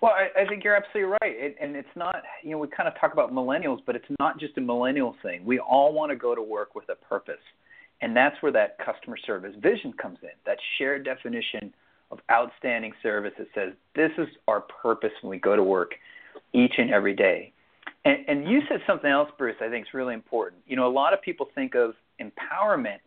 Well, 0.00 0.12
I, 0.12 0.42
I 0.42 0.46
think 0.46 0.64
you're 0.64 0.76
absolutely 0.76 1.12
right, 1.20 1.36
it, 1.36 1.56
and 1.60 1.76
it's 1.76 1.88
not. 1.94 2.22
You 2.42 2.52
know, 2.52 2.58
we 2.58 2.68
kind 2.68 2.88
of 2.88 2.98
talk 2.98 3.12
about 3.12 3.32
millennials, 3.32 3.80
but 3.84 3.96
it's 3.96 4.06
not 4.18 4.40
just 4.40 4.56
a 4.56 4.60
millennial 4.60 5.14
thing. 5.22 5.44
We 5.44 5.58
all 5.58 5.92
want 5.92 6.10
to 6.10 6.16
go 6.16 6.34
to 6.34 6.42
work 6.42 6.74
with 6.74 6.88
a 6.88 6.94
purpose, 6.94 7.42
and 8.00 8.16
that's 8.16 8.34
where 8.40 8.52
that 8.52 8.78
customer 8.78 9.18
service 9.26 9.54
vision 9.60 9.92
comes 9.92 10.18
in. 10.22 10.30
That 10.46 10.56
shared 10.78 11.04
definition 11.04 11.74
of 12.10 12.18
outstanding 12.30 12.92
service 13.02 13.32
that 13.38 13.48
says 13.54 13.72
this 13.94 14.10
is 14.18 14.26
our 14.48 14.60
purpose 14.60 15.12
when 15.20 15.30
we 15.30 15.38
go 15.38 15.54
to 15.54 15.62
work 15.62 15.92
each 16.52 16.74
and 16.78 16.90
every 16.90 17.14
day. 17.14 17.52
And, 18.04 18.24
and 18.26 18.48
you 18.48 18.60
said 18.68 18.80
something 18.86 19.10
else, 19.10 19.28
Bruce. 19.36 19.56
I 19.60 19.68
think 19.68 19.86
is 19.86 19.94
really 19.94 20.14
important. 20.14 20.62
You 20.66 20.76
know, 20.76 20.88
a 20.88 20.92
lot 20.92 21.12
of 21.12 21.20
people 21.20 21.48
think 21.54 21.74
of 21.74 21.92
empowerment 22.20 22.98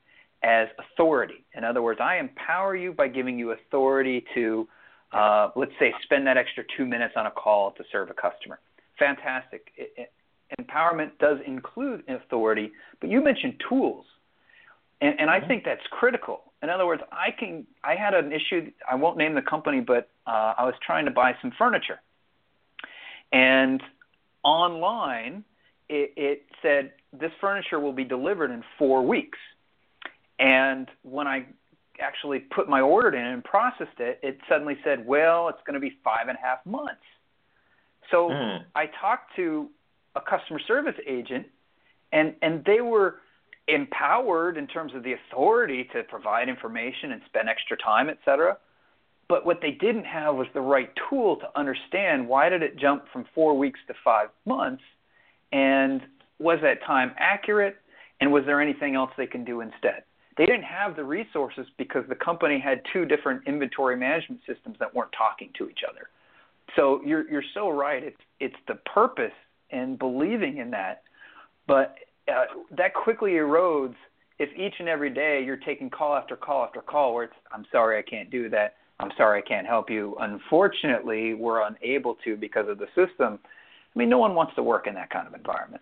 as 0.44 0.68
authority. 0.78 1.44
In 1.56 1.64
other 1.64 1.82
words, 1.82 2.00
I 2.02 2.18
empower 2.18 2.76
you 2.76 2.92
by 2.94 3.08
giving 3.08 3.40
you 3.40 3.52
authority 3.52 4.24
to 4.36 4.68
uh, 5.14 5.50
let's 5.56 5.72
say 5.80 5.94
spend 6.04 6.28
that 6.28 6.38
extra 6.38 6.64
two 6.76 6.86
minutes 6.86 7.14
on 7.16 7.26
a 7.26 7.32
call 7.32 7.72
to 7.72 7.84
serve 7.92 8.10
a 8.10 8.14
customer. 8.14 8.60
Fantastic. 8.98 9.72
It, 9.78 9.94
it, 9.98 10.12
empowerment 10.60 11.12
does 11.20 11.40
include 11.48 12.04
authority, 12.08 12.72
but 13.00 13.10
you 13.10 13.24
mentioned 13.24 13.62
tools, 13.68 14.06
and, 15.02 15.20
and 15.20 15.30
I 15.30 15.40
think 15.40 15.64
that's 15.66 15.82
critical. 15.90 16.42
In 16.62 16.70
other 16.70 16.86
words, 16.86 17.02
I 17.12 17.32
can. 17.32 17.66
I 17.84 17.96
had 17.96 18.14
an 18.14 18.32
issue. 18.32 18.72
I 18.90 18.96
won't 18.96 19.18
name 19.18 19.36
the 19.36 19.42
company, 19.42 19.82
but 19.82 20.10
uh, 20.28 20.54
I 20.58 20.66
was 20.66 20.76
trying 20.86 21.06
to 21.06 21.12
buy 21.12 21.36
some 21.42 21.52
furniture, 21.58 22.00
and 23.32 23.82
online 24.44 25.44
it, 25.90 26.14
it 26.16 26.46
said 26.62 26.94
this 27.12 27.32
furniture 27.40 27.80
will 27.80 27.94
be 27.94 28.04
delivered 28.04 28.52
in 28.52 28.64
four 28.78 29.06
weeks. 29.06 29.38
And 30.40 30.90
when 31.04 31.28
I 31.28 31.46
actually 32.00 32.40
put 32.40 32.68
my 32.68 32.82
order 32.82 33.18
in 33.18 33.26
and 33.26 33.44
processed 33.44 34.00
it, 34.00 34.20
it 34.24 34.40
suddenly 34.50 34.78
said, 34.84 35.06
well, 35.06 35.50
it's 35.50 35.62
going 35.66 35.76
to 35.76 35.80
be 35.80 35.98
five 36.04 36.28
and 36.28 36.38
a 36.38 36.42
half 36.42 36.66
months. 36.66 37.04
So 38.12 38.30
mm. 38.30 38.60
I 38.76 38.88
talked 39.00 39.36
to 39.36 39.70
a 40.16 40.22
customer 40.22 40.60
service 40.68 40.96
agent, 41.08 41.48
and 42.12 42.36
and 42.42 42.64
they 42.66 42.82
were 42.82 43.22
empowered 43.68 44.58
in 44.58 44.68
terms 44.68 44.94
of 44.94 45.04
the 45.04 45.14
authority 45.14 45.88
to 45.94 46.04
provide 46.04 46.50
information 46.50 47.14
and 47.14 47.22
spend 47.26 47.48
extra 47.48 47.78
time, 47.78 48.10
et 48.10 48.18
cetera. 48.26 48.58
But 49.30 49.46
what 49.46 49.62
they 49.62 49.72
didn't 49.72 50.04
have 50.04 50.36
was 50.36 50.48
the 50.54 50.62
right 50.62 50.92
tool 51.10 51.38
to 51.38 51.48
understand 51.58 52.28
why 52.28 52.50
did 52.50 52.62
it 52.62 52.78
jump 52.78 53.06
from 53.12 53.26
four 53.34 53.58
weeks 53.58 53.80
to 53.88 53.94
five 54.04 54.30
months, 54.46 54.84
and 55.52 56.02
was 56.40 56.60
that 56.62 56.84
time 56.84 57.14
accurate, 57.18 57.78
and 58.20 58.32
was 58.32 58.44
there 58.46 58.62
anything 58.62 58.96
else 58.96 59.12
they 59.18 59.28
can 59.28 59.46
do 59.46 59.62
instead? 59.62 60.04
They 60.38 60.46
didn't 60.46 60.64
have 60.64 60.96
the 60.96 61.04
resources 61.04 61.68
because 61.78 62.04
the 62.10 62.16
company 62.16 62.60
had 62.60 62.82
two 62.92 63.06
different 63.06 63.44
inventory 63.48 63.96
management 63.96 64.42
systems 64.48 64.78
that 64.80 64.94
weren't 64.94 65.12
talking 65.16 65.52
to 65.58 65.70
each 65.70 65.82
other. 65.88 66.10
So 66.76 67.02
you're 67.06 67.30
you're 67.30 67.44
so 67.54 67.70
right. 67.70 68.04
It's 68.04 68.22
it's 68.40 68.56
the 68.68 68.76
purpose 68.94 69.34
and 69.72 70.00
believing 70.00 70.58
in 70.58 70.72
that, 70.72 71.04
but 71.68 71.96
uh, 72.28 72.46
that 72.78 72.94
quickly 72.94 73.32
erodes 73.32 73.96
if 74.40 74.50
each 74.58 74.76
and 74.80 74.90
every 74.90 75.10
day 75.10 75.44
you're 75.46 75.58
taking 75.58 75.90
call 75.90 76.16
after 76.16 76.36
call 76.36 76.64
after 76.64 76.82
call 76.82 77.14
where 77.14 77.26
it's 77.26 77.34
I'm 77.54 77.66
sorry 77.72 78.00
I 78.00 78.02
can't 78.02 78.32
do 78.32 78.50
that. 78.50 78.76
I'm 79.00 79.12
sorry 79.18 79.40
I 79.40 79.48
can't 79.48 79.68
help 79.68 79.90
you. 79.90 80.16
Unfortunately, 80.20 81.34
we're 81.34 81.62
unable 81.68 82.16
to 82.24 82.36
because 82.36 82.68
of 82.70 82.78
the 82.78 82.88
system. 82.96 83.40
I 83.44 84.00
mean, 84.00 84.10
no 84.10 84.18
one 84.18 84.34
wants 84.34 84.56
to 84.56 84.64
work 84.64 84.88
in 84.88 84.96
that 84.96 85.10
kind 85.10 85.28
of 85.28 85.34
environment. 85.34 85.82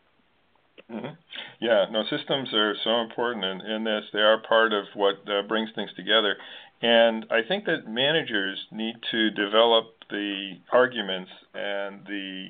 Mm-hmm. 0.91 1.13
Yeah, 1.59 1.85
no, 1.91 2.03
systems 2.09 2.53
are 2.53 2.75
so 2.83 3.01
important 3.01 3.45
in, 3.45 3.61
in 3.61 3.83
this. 3.83 4.03
They 4.11 4.19
are 4.19 4.41
part 4.41 4.73
of 4.73 4.85
what 4.95 5.15
uh, 5.27 5.47
brings 5.47 5.69
things 5.75 5.91
together. 5.95 6.35
And 6.81 7.25
I 7.29 7.41
think 7.47 7.65
that 7.65 7.87
managers 7.87 8.57
need 8.71 8.95
to 9.11 9.29
develop 9.31 9.93
the 10.09 10.53
arguments 10.71 11.31
and 11.53 12.01
the 12.05 12.47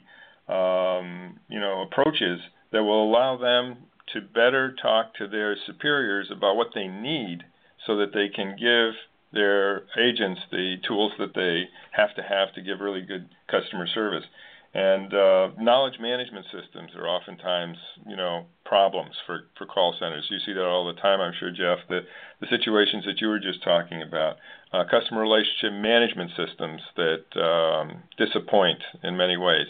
um, 0.51 1.39
you 1.49 1.59
know 1.59 1.81
approaches 1.81 2.39
that 2.71 2.83
will 2.83 3.09
allow 3.09 3.37
them 3.37 3.77
to 4.13 4.21
better 4.21 4.75
talk 4.81 5.13
to 5.15 5.27
their 5.27 5.55
superiors 5.65 6.29
about 6.31 6.55
what 6.55 6.69
they 6.73 6.87
need 6.87 7.43
so 7.85 7.97
that 7.97 8.13
they 8.13 8.29
can 8.29 8.55
give 8.57 8.93
their 9.33 9.83
agents 9.97 10.41
the 10.51 10.75
tools 10.87 11.13
that 11.19 11.33
they 11.35 11.65
have 11.91 12.13
to 12.15 12.21
have 12.21 12.53
to 12.53 12.61
give 12.61 12.79
really 12.79 13.01
good 13.01 13.29
customer 13.49 13.87
service. 13.87 14.25
And 14.73 15.13
uh, 15.13 15.49
knowledge 15.59 15.99
management 15.99 16.45
systems 16.45 16.91
are 16.95 17.05
oftentimes, 17.07 17.77
you 18.07 18.15
know, 18.15 18.45
problems 18.63 19.15
for, 19.25 19.41
for 19.57 19.65
call 19.65 19.93
centers. 19.99 20.25
You 20.29 20.39
see 20.45 20.53
that 20.53 20.63
all 20.63 20.87
the 20.87 20.99
time, 21.01 21.19
I'm 21.19 21.33
sure, 21.37 21.51
Jeff. 21.51 21.79
The, 21.89 22.01
the 22.39 22.47
situations 22.47 23.03
that 23.05 23.19
you 23.19 23.27
were 23.27 23.39
just 23.39 23.61
talking 23.63 24.01
about, 24.01 24.37
uh, 24.71 24.85
customer 24.89 25.21
relationship 25.21 25.73
management 25.73 26.31
systems 26.37 26.81
that 26.95 27.25
um, 27.35 28.03
disappoint 28.17 28.81
in 29.03 29.17
many 29.17 29.35
ways. 29.35 29.67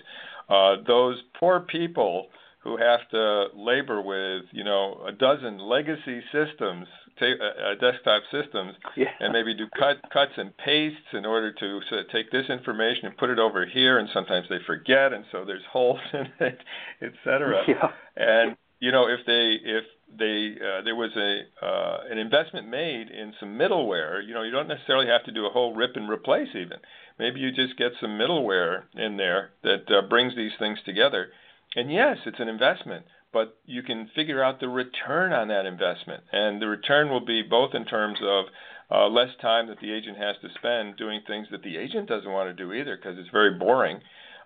Uh, 0.47 0.75
those 0.85 1.17
poor 1.39 1.61
people 1.61 2.27
who 2.63 2.77
have 2.77 2.99
to 3.09 3.47
labor 3.55 4.01
with, 4.01 4.43
you 4.51 4.63
know, 4.63 5.03
a 5.07 5.11
dozen 5.11 5.57
legacy 5.57 6.21
systems 6.31 6.87
ta- 7.19 7.25
uh, 7.25 7.75
desktop 7.79 8.23
systems 8.31 8.73
yeah. 8.95 9.05
and 9.19 9.33
maybe 9.33 9.53
do 9.53 9.67
cut 9.77 9.97
cuts 10.11 10.31
and 10.37 10.55
pastes 10.57 11.13
in 11.13 11.25
order 11.25 11.51
to 11.51 11.79
sort 11.89 12.01
of 12.01 12.09
take 12.09 12.31
this 12.31 12.45
information 12.49 13.05
and 13.05 13.17
put 13.17 13.29
it 13.29 13.39
over 13.39 13.65
here, 13.65 13.99
and 13.99 14.09
sometimes 14.13 14.47
they 14.49 14.59
forget, 14.65 15.13
and 15.13 15.25
so 15.31 15.45
there's 15.45 15.63
holes 15.71 15.99
in 16.13 16.27
it, 16.39 16.59
etc. 17.01 17.63
Yeah. 17.67 17.91
And 18.15 18.57
you 18.79 18.91
know, 18.91 19.07
if 19.07 19.19
they 19.25 19.57
if 19.63 19.83
they 20.17 20.55
uh, 20.59 20.81
there 20.83 20.95
was 20.95 21.11
a 21.15 21.65
uh, 21.65 22.11
an 22.11 22.17
investment 22.17 22.67
made 22.67 23.09
in 23.09 23.33
some 23.39 23.57
middleware, 23.57 24.25
you 24.25 24.33
know, 24.33 24.43
you 24.43 24.51
don't 24.51 24.67
necessarily 24.67 25.07
have 25.07 25.23
to 25.25 25.31
do 25.31 25.45
a 25.45 25.49
whole 25.49 25.73
rip 25.75 25.95
and 25.95 26.09
replace 26.09 26.49
even. 26.49 26.77
Maybe 27.19 27.39
you 27.39 27.51
just 27.51 27.77
get 27.77 27.91
some 28.01 28.11
middleware 28.11 28.83
in 28.95 29.17
there 29.17 29.51
that 29.63 29.89
uh, 29.89 30.07
brings 30.07 30.35
these 30.35 30.53
things 30.57 30.79
together. 30.85 31.29
And 31.75 31.91
yes, 31.91 32.17
it's 32.25 32.39
an 32.39 32.49
investment, 32.49 33.05
but 33.31 33.57
you 33.65 33.81
can 33.81 34.09
figure 34.13 34.43
out 34.43 34.59
the 34.59 34.67
return 34.67 35.31
on 35.31 35.47
that 35.47 35.65
investment. 35.65 36.23
And 36.31 36.61
the 36.61 36.67
return 36.67 37.09
will 37.09 37.25
be 37.25 37.41
both 37.41 37.73
in 37.73 37.85
terms 37.85 38.19
of 38.21 38.45
uh, 38.91 39.07
less 39.07 39.29
time 39.41 39.67
that 39.67 39.79
the 39.79 39.91
agent 39.93 40.17
has 40.17 40.35
to 40.41 40.49
spend 40.57 40.97
doing 40.97 41.21
things 41.25 41.47
that 41.51 41.63
the 41.63 41.77
agent 41.77 42.09
doesn't 42.09 42.29
want 42.29 42.49
to 42.49 42.63
do 42.63 42.73
either 42.73 42.97
because 42.97 43.17
it's 43.17 43.29
very 43.29 43.57
boring, 43.57 44.01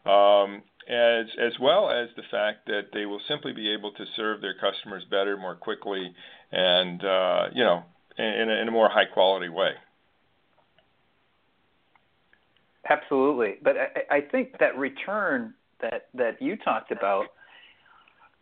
um, 0.06 0.62
as 0.88 1.26
as 1.42 1.54
well 1.60 1.90
as 1.90 2.10
the 2.16 2.22
fact 2.30 2.68
that 2.68 2.90
they 2.94 3.08
will 3.08 3.22
simply 3.28 3.54
be 3.54 3.74
able 3.74 3.92
to 3.94 4.06
serve 4.16 4.42
their 4.42 4.54
customers 4.54 5.04
better, 5.10 5.36
more 5.36 5.56
quickly, 5.56 6.14
and 6.52 7.04
uh, 7.04 7.46
you 7.56 7.64
know, 7.64 7.84
in, 8.20 8.50
a, 8.52 8.62
in 8.62 8.68
a 8.68 8.72
more 8.72 8.88
high 8.88 9.06
quality 9.12 9.50
way. 9.50 9.72
Absolutely, 12.88 13.56
but 13.64 13.76
I, 13.78 14.18
I 14.18 14.22
think 14.22 14.60
that 14.60 14.78
return 14.78 15.56
that 15.82 16.08
that 16.14 16.42
you 16.42 16.56
talked 16.58 16.92
about 16.92 17.28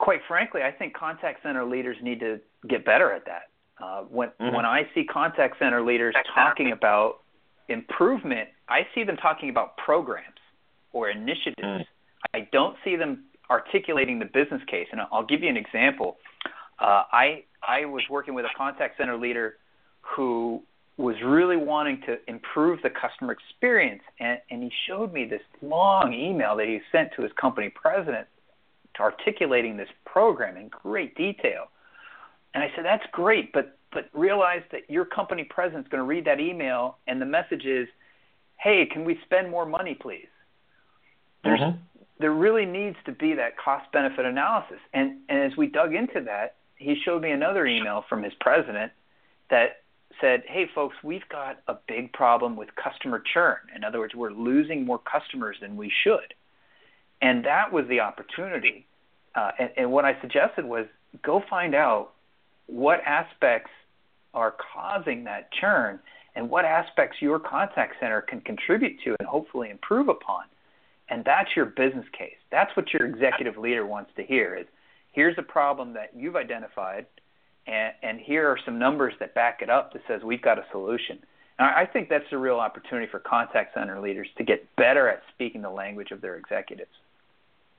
quite 0.03 0.19
frankly, 0.27 0.61
I 0.61 0.71
think 0.71 0.93
contact 0.93 1.43
center 1.43 1.63
leaders 1.63 1.95
need 2.01 2.19
to 2.19 2.39
get 2.67 2.83
better 2.83 3.11
at 3.11 3.25
that. 3.25 3.43
Uh, 3.81 4.01
when 4.03 4.29
mm-hmm. 4.29 4.55
when 4.55 4.65
I 4.65 4.83
see 4.93 5.05
contact 5.05 5.59
center 5.59 5.81
leaders 5.81 6.15
talking 6.35 6.71
about 6.71 7.19
improvement, 7.69 8.49
I 8.69 8.81
see 8.93 9.03
them 9.03 9.17
talking 9.17 9.49
about 9.49 9.77
programs 9.77 10.27
or 10.91 11.09
initiatives. 11.09 11.61
Mm. 11.63 11.85
I 12.33 12.47
don't 12.51 12.75
see 12.83 12.95
them 12.95 13.25
articulating 13.49 14.19
the 14.19 14.25
business 14.25 14.61
case. 14.67 14.87
And 14.91 15.01
I'll 15.11 15.25
give 15.25 15.41
you 15.41 15.49
an 15.49 15.57
example. 15.57 16.17
Uh, 16.79 17.03
I 17.11 17.43
I 17.65 17.85
was 17.85 18.03
working 18.09 18.33
with 18.33 18.45
a 18.45 18.57
contact 18.57 18.97
center 18.97 19.17
leader 19.17 19.55
who 20.01 20.63
was 20.97 21.15
really 21.23 21.57
wanting 21.57 22.01
to 22.05 22.17
improve 22.27 22.81
the 22.83 22.89
customer 22.89 23.31
experience, 23.31 24.03
and, 24.19 24.39
and 24.51 24.61
he 24.61 24.71
showed 24.87 25.11
me 25.11 25.25
this 25.25 25.41
long 25.61 26.13
email 26.13 26.55
that 26.55 26.67
he 26.67 26.79
sent 26.91 27.11
to 27.15 27.23
his 27.23 27.31
company 27.33 27.69
president 27.69 28.27
articulating 28.99 29.75
this 29.75 29.89
program 30.05 30.55
in 30.55 30.67
great 30.67 31.15
detail. 31.15 31.65
And 32.53 32.63
I 32.63 32.71
said, 32.75 32.85
that's 32.85 33.05
great, 33.11 33.51
but 33.53 33.77
but 33.91 34.09
realize 34.13 34.63
that 34.71 34.89
your 34.89 35.05
company 35.05 35.43
president 35.43 35.85
is 35.85 35.89
going 35.91 35.99
to 35.99 36.05
read 36.05 36.25
that 36.25 36.39
email, 36.39 36.97
and 37.05 37.21
the 37.21 37.27
message 37.27 37.65
is, 37.65 37.87
hey, 38.57 38.87
can 38.87 39.05
we 39.05 39.19
spend 39.23 39.51
more 39.51 39.67
money, 39.67 39.93
please? 39.93 40.27
There's, 41.43 41.59
mm-hmm. 41.59 41.77
There 42.19 42.33
really 42.33 42.65
needs 42.65 42.95
to 43.05 43.11
be 43.11 43.33
that 43.33 43.57
cost 43.57 43.91
benefit 43.91 44.25
analysis. 44.25 44.79
And, 44.93 45.19
and 45.29 45.51
as 45.51 45.57
we 45.57 45.67
dug 45.67 45.93
into 45.93 46.21
that, 46.21 46.55
he 46.77 46.95
showed 47.05 47.21
me 47.21 47.31
another 47.31 47.67
email 47.67 48.03
from 48.09 48.23
his 48.23 48.33
president 48.39 48.91
that 49.49 49.82
said, 50.19 50.43
hey, 50.47 50.65
folks, 50.73 50.95
we've 51.03 51.27
got 51.29 51.59
a 51.67 51.75
big 51.87 52.13
problem 52.13 52.55
with 52.55 52.69
customer 52.75 53.21
churn. 53.33 53.57
In 53.75 53.83
other 53.83 53.99
words, 53.99 54.15
we're 54.15 54.31
losing 54.31 54.85
more 54.85 54.99
customers 54.99 55.57
than 55.61 55.75
we 55.77 55.91
should. 56.03 56.33
And 57.21 57.45
that 57.45 57.71
was 57.71 57.85
the 57.87 57.99
opportunity. 58.01 58.85
Uh, 59.35 59.51
and, 59.59 59.69
and 59.77 59.91
what 59.91 60.05
I 60.05 60.19
suggested 60.21 60.65
was 60.65 60.85
go 61.23 61.41
find 61.49 61.73
out 61.73 62.11
what 62.67 62.99
aspects 63.05 63.71
are 64.33 64.53
causing 64.73 65.23
that 65.25 65.51
churn 65.51 65.99
and 66.35 66.49
what 66.49 66.65
aspects 66.65 67.17
your 67.21 67.39
contact 67.39 67.95
center 67.99 68.21
can 68.21 68.41
contribute 68.41 68.99
to 69.03 69.15
and 69.19 69.27
hopefully 69.27 69.69
improve 69.69 70.09
upon. 70.09 70.45
And 71.09 71.23
that's 71.23 71.49
your 71.55 71.65
business 71.65 72.05
case. 72.17 72.37
That's 72.51 72.75
what 72.75 72.91
your 72.93 73.05
executive 73.05 73.57
leader 73.57 73.85
wants 73.85 74.11
to 74.15 74.23
hear 74.23 74.55
is 74.55 74.65
here's 75.11 75.37
a 75.37 75.43
problem 75.43 75.93
that 75.93 76.11
you've 76.15 76.35
identified 76.35 77.05
and, 77.67 77.93
and 78.01 78.19
here 78.19 78.47
are 78.47 78.57
some 78.65 78.79
numbers 78.79 79.13
that 79.19 79.33
back 79.33 79.61
it 79.61 79.69
up 79.69 79.93
that 79.93 80.01
says 80.07 80.21
we've 80.23 80.41
got 80.41 80.57
a 80.57 80.65
solution. 80.71 81.19
And 81.59 81.67
I, 81.67 81.85
think 81.85 82.09
that's 82.09 82.25
a 82.31 82.37
real 82.37 82.59
opportunity 82.59 83.07
for 83.09 83.19
contact 83.19 83.73
center 83.75 83.99
leaders 84.01 84.27
to 84.37 84.43
get 84.43 84.75
better 84.75 85.07
at 85.07 85.21
speaking 85.33 85.61
the 85.61 85.69
language 85.69 86.11
of 86.11 86.19
their 86.19 86.35
executives. 86.35 86.91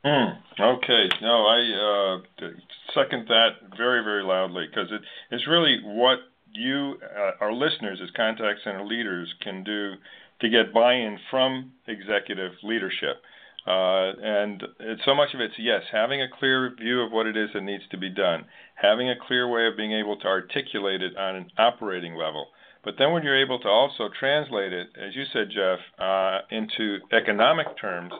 Mm, 0.05 0.37
okay. 0.61 1.09
No, 1.20 1.47
I 1.47 2.20
uh, 2.20 2.49
second 2.94 3.27
that 3.29 3.77
very, 3.77 4.05
very 4.05 4.23
loudly 4.23 4.66
because 4.68 4.92
it, 4.92 5.01
it's 5.31 5.49
really 5.49 5.81
what 5.83 6.18
you, 6.53 6.99
uh, 7.16 7.33
our 7.40 7.53
listeners, 7.53 8.01
as 8.03 8.11
contact 8.14 8.61
center 8.62 8.85
leaders, 8.85 9.33
can 9.42 9.64
do 9.64 9.94
to 10.40 10.49
get 10.49 10.73
buy-in 10.73 11.18
from 11.31 11.73
executive 11.87 12.53
leadership. 12.62 13.23
Uh, 13.66 14.12
and 14.22 14.62
it, 14.79 15.00
so 15.05 15.14
much 15.14 15.33
of 15.33 15.40
it's 15.40 15.55
yes, 15.59 15.83
having 15.90 16.20
a 16.20 16.29
clear 16.38 16.74
view 16.79 17.00
of 17.00 17.12
what 17.12 17.27
it 17.27 17.37
is 17.37 17.50
that 17.55 17.62
needs 17.62 17.85
to 17.90 17.96
be 17.96 18.11
done, 18.11 18.44
having 18.74 19.09
a 19.09 19.14
clear 19.27 19.48
way 19.48 19.66
of 19.66 19.77
being 19.77 19.92
able 19.92 20.16
to 20.18 20.27
articulate 20.27 21.00
it 21.00 21.16
on 21.16 21.37
an 21.37 21.50
operating 21.57 22.14
level. 22.14 22.48
But 22.85 22.96
then 22.98 23.12
when 23.12 23.22
you're 23.22 23.42
able 23.42 23.59
to 23.61 23.68
also 23.68 24.11
translate 24.18 24.72
it, 24.72 24.88
as 25.00 25.16
you 25.16 25.24
said, 25.33 25.48
Jeff, 25.50 25.79
uh, 25.98 26.40
into 26.50 26.98
economic 27.12 27.68
terms, 27.81 28.12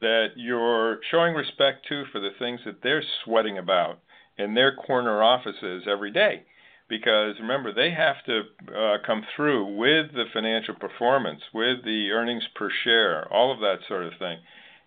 that 0.00 0.28
you're 0.36 1.00
showing 1.10 1.34
respect 1.34 1.86
to 1.88 2.04
for 2.12 2.20
the 2.20 2.30
things 2.38 2.60
that 2.64 2.82
they're 2.82 3.02
sweating 3.24 3.58
about 3.58 3.98
in 4.38 4.54
their 4.54 4.74
corner 4.74 5.22
offices 5.22 5.84
every 5.90 6.12
day. 6.12 6.44
Because 6.88 7.34
remember, 7.40 7.72
they 7.72 7.90
have 7.90 8.16
to 8.26 8.42
uh, 8.76 8.98
come 9.04 9.24
through 9.34 9.76
with 9.76 10.12
the 10.12 10.26
financial 10.32 10.74
performance, 10.74 11.40
with 11.52 11.82
the 11.84 12.10
earnings 12.12 12.44
per 12.54 12.70
share, 12.84 13.26
all 13.32 13.50
of 13.50 13.60
that 13.60 13.78
sort 13.88 14.04
of 14.04 14.12
thing. 14.18 14.38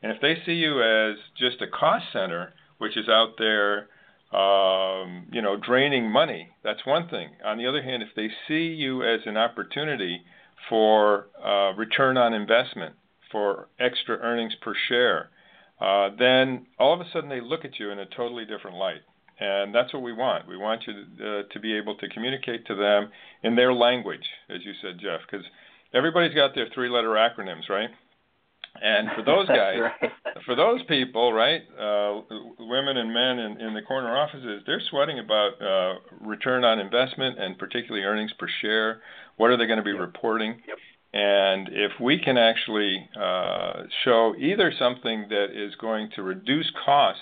And 0.02 0.12
if 0.12 0.22
they 0.22 0.36
see 0.46 0.54
you 0.54 0.82
as 0.82 1.18
just 1.38 1.62
a 1.62 1.68
cost 1.68 2.06
center, 2.14 2.54
which 2.78 2.96
is 2.96 3.10
out 3.10 3.34
there, 3.38 3.88
um, 4.32 5.28
you 5.32 5.42
know, 5.42 5.58
draining 5.58 6.12
money, 6.12 6.50
that's 6.64 6.86
one 6.86 7.08
thing. 7.10 7.30
On 7.44 7.58
the 7.58 7.68
other 7.68 7.82
hand, 7.82 8.04
if 8.04 8.10
they 8.16 8.30
see 8.48 8.68
you 8.68 9.04
as 9.04 9.22
an 9.26 9.38
opportunity 9.38 10.22
for 10.70 11.28
uh, 11.44 11.74
return 11.76 12.18
on 12.18 12.34
investment, 12.34 12.96
for 13.32 13.68
extra 13.80 14.18
earnings 14.18 14.54
per 14.62 14.74
share, 14.88 15.30
uh, 15.80 16.10
then 16.18 16.66
all 16.80 16.94
of 16.94 17.02
a 17.02 17.10
sudden 17.12 17.30
they 17.30 17.42
look 17.42 17.66
at 17.66 17.80
you 17.80 17.92
in 17.92 18.00
a 18.00 18.06
totally 18.06 18.46
different 18.46 18.78
light. 18.78 19.02
And 19.40 19.74
that's 19.74 19.94
what 19.94 20.02
we 20.02 20.14
want. 20.14 20.48
We 20.48 20.58
want 20.58 20.84
you 20.88 20.94
to, 20.94 21.40
uh, 21.40 21.44
to 21.52 21.60
be 21.60 21.78
able 21.78 21.96
to 21.98 22.10
communicate 22.10 22.66
to 22.68 22.76
them 22.76 23.12
in 23.44 23.56
their 23.56 23.72
language, 23.72 24.26
as 24.50 24.66
you 24.66 24.74
said, 24.82 25.00
Jeff, 25.00 25.22
because 25.30 25.46
everybody's 25.94 26.34
got 26.34 26.56
their 26.56 26.68
three 26.74 26.90
letter 26.90 27.10
acronyms, 27.10 27.70
right? 27.70 27.90
And 28.82 29.10
for 29.16 29.24
those 29.26 29.48
guys, 29.48 29.80
right. 29.80 30.12
for 30.46 30.56
those 30.56 30.82
people, 30.88 31.34
right, 31.34 31.62
uh, 31.80 32.22
women 32.60 32.98
and 32.98 33.14
men 33.14 33.40
in, 33.40 33.62
in 33.62 33.74
the 33.74 33.82
corner 33.82 34.16
offices, 34.16 34.64
they're 34.66 34.82
sweating 34.90 35.20
about 35.20 35.62
uh, 35.62 35.96
return 36.22 36.64
on 36.64 36.80
investment 36.80 37.40
and 37.40 37.58
particularly 37.58 38.06
earnings 38.06 38.32
per 38.38 38.48
share. 38.62 39.02
What 39.38 39.52
are 39.52 39.58
they 39.58 39.66
going 39.66 39.80
to 39.80 39.84
be 39.84 39.92
yep. 39.92 40.00
reporting? 40.00 40.62
Yep. 40.68 40.78
And 41.14 41.70
if 41.72 41.94
we 42.02 42.20
can 42.20 42.38
actually 42.38 43.10
uh, 43.20 43.84
show 44.04 44.36
either 44.38 44.74
something 44.78 45.28
that 45.30 45.48
is 45.54 45.74
going 45.76 46.10
to 46.16 46.22
reduce 46.22 46.70
costs 46.86 47.22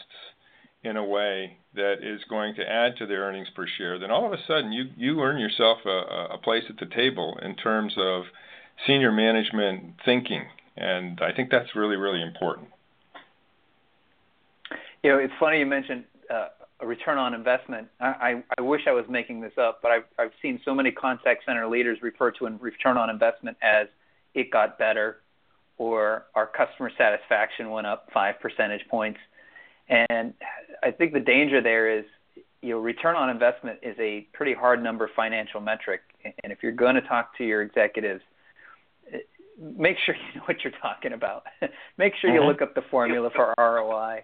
in 0.84 0.98
a 0.98 1.06
way 1.06 1.58
that 1.76 1.96
is 2.02 2.22
going 2.30 2.56
to 2.56 2.62
add 2.62 2.98
to 2.98 3.06
their 3.06 3.22
earnings 3.22 3.48
per 3.56 3.68
share, 3.78 4.00
then 4.00 4.12
all 4.12 4.26
of 4.26 4.34
a 4.34 4.44
sudden 4.48 4.72
you, 4.72 4.86
you 4.98 5.22
earn 5.22 5.40
yourself 5.40 5.80
a, 5.86 6.34
a 6.34 6.38
place 6.38 6.64
at 6.70 6.78
the 6.78 6.94
table 6.94 7.38
in 7.42 7.56
terms 7.56 7.94
of 7.98 8.24
senior 8.86 9.12
management 9.12 9.96
thinking. 10.04 10.46
And 10.78 11.20
I 11.22 11.32
think 11.34 11.50
that's 11.50 11.76
really, 11.76 11.96
really 11.96 12.22
important. 12.22 12.68
You 15.04 15.12
know, 15.12 15.18
it's 15.20 15.34
funny 15.40 15.60
you 15.60 15.66
mentioned 15.66 16.04
uh, 16.30 16.48
a 16.80 16.88
return 16.88 17.18
on 17.18 17.34
investment. 17.34 17.88
I, 18.00 18.06
I, 18.06 18.44
I 18.58 18.62
wish 18.62 18.82
I 18.88 18.92
was 18.92 19.06
making 19.10 19.42
this 19.42 19.54
up, 19.58 19.80
but 19.82 19.92
I've, 19.92 20.04
I've 20.20 20.32
seen 20.42 20.60
so 20.66 20.74
many 20.74 20.92
contact 20.92 21.46
center 21.46 21.68
leaders 21.68 22.00
refer 22.02 22.32
to 22.32 22.46
a 22.48 22.52
return 22.52 22.98
on 22.98 23.10
investment 23.10 23.58
as 23.62 23.88
it 24.34 24.52
got 24.52 24.78
better 24.78 25.18
or 25.78 26.26
our 26.36 26.48
customer 26.48 26.92
satisfaction 26.98 27.70
went 27.70 27.88
up 27.88 28.08
five 28.14 28.40
percentage 28.40 28.82
points. 28.90 29.20
And 29.88 30.34
I 30.84 30.92
think 30.92 31.14
the 31.14 31.20
danger 31.20 31.62
there 31.62 32.00
is, 32.00 32.06
you 32.62 32.72
know, 32.72 32.80
return 32.80 33.16
on 33.16 33.30
investment 33.30 33.80
is 33.84 33.96
a 34.00 34.28
pretty 34.34 34.54
hard 34.54 34.82
number 34.82 35.10
financial 35.16 35.62
metric. 35.62 36.02
And 36.24 36.52
if 36.52 36.60
you're 36.64 36.72
going 36.72 36.96
to 36.96 37.02
talk 37.02 37.38
to 37.38 37.44
your 37.44 37.62
executives, 37.62 38.22
make 39.60 39.98
sure 40.06 40.16
you 40.34 40.40
know 40.40 40.46
what 40.46 40.58
you're 40.64 40.74
talking 40.82 41.14
about. 41.14 41.44
make 41.98 42.14
sure 42.20 42.32
you 42.32 42.40
mm-hmm. 42.40 42.50
look 42.50 42.62
up 42.62 42.76
the 42.76 42.84
formula 42.90 43.30
for 43.36 43.54
ROI. 43.58 44.24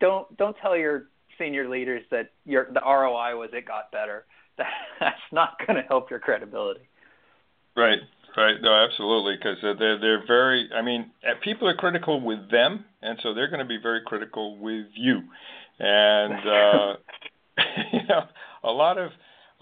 Don't 0.00 0.36
don't 0.36 0.56
tell 0.60 0.76
your 0.76 1.08
senior 1.38 1.68
leaders 1.68 2.02
that 2.10 2.30
your 2.44 2.68
the 2.72 2.80
ROI 2.80 3.36
was 3.36 3.50
it 3.52 3.66
got 3.66 3.90
better. 3.92 4.24
That, 4.58 4.66
that's 5.00 5.16
not 5.32 5.58
going 5.66 5.80
to 5.80 5.88
help 5.88 6.10
your 6.10 6.20
credibility. 6.20 6.88
Right. 7.76 7.98
Right. 8.34 8.56
No, 8.62 8.72
absolutely, 8.72 9.36
because 9.36 9.58
they're 9.78 9.98
they're 9.98 10.26
very. 10.26 10.70
I 10.74 10.80
mean, 10.80 11.10
uh, 11.22 11.34
people 11.42 11.68
are 11.68 11.74
critical 11.74 12.18
with 12.18 12.50
them, 12.50 12.86
and 13.02 13.18
so 13.22 13.34
they're 13.34 13.48
going 13.48 13.60
to 13.60 13.66
be 13.66 13.78
very 13.82 14.00
critical 14.06 14.56
with 14.56 14.86
you. 14.94 15.20
And 15.78 16.48
uh, 16.48 16.94
you 17.92 18.00
know, 18.08 18.22
a 18.64 18.70
lot 18.70 18.96
of 18.96 19.10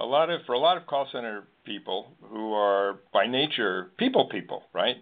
a 0.01 0.07
lot 0.07 0.31
of 0.31 0.41
for 0.47 0.55
a 0.55 0.59
lot 0.59 0.77
of 0.77 0.87
call 0.87 1.07
center 1.13 1.45
people 1.65 2.13
who 2.31 2.53
are 2.53 3.01
by 3.13 3.27
nature 3.27 3.91
people 3.99 4.29
people, 4.29 4.63
right? 4.73 4.97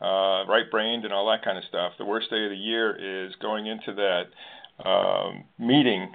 Uh, 0.00 0.44
right 0.46 0.70
brained 0.70 1.04
and 1.04 1.12
all 1.12 1.30
that 1.30 1.44
kind 1.44 1.56
of 1.56 1.64
stuff. 1.64 1.92
The 1.96 2.04
worst 2.04 2.28
day 2.30 2.44
of 2.44 2.50
the 2.50 2.56
year 2.56 3.26
is 3.26 3.34
going 3.40 3.66
into 3.66 3.94
that 3.94 4.84
um, 4.88 5.44
meeting 5.58 6.12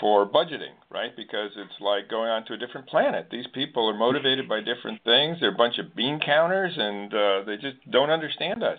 for 0.00 0.26
budgeting, 0.26 0.74
right? 0.90 1.14
Because 1.16 1.50
it's 1.56 1.80
like 1.80 2.08
going 2.08 2.28
onto 2.28 2.52
a 2.52 2.58
different 2.58 2.88
planet. 2.88 3.28
These 3.30 3.46
people 3.54 3.88
are 3.88 3.96
motivated 3.96 4.48
by 4.48 4.60
different 4.60 5.02
things. 5.04 5.38
They're 5.40 5.54
a 5.54 5.56
bunch 5.56 5.78
of 5.78 5.94
bean 5.96 6.20
counters, 6.24 6.74
and 6.76 7.12
uh, 7.12 7.42
they 7.46 7.56
just 7.56 7.76
don't 7.90 8.10
understand 8.10 8.62
us. 8.62 8.78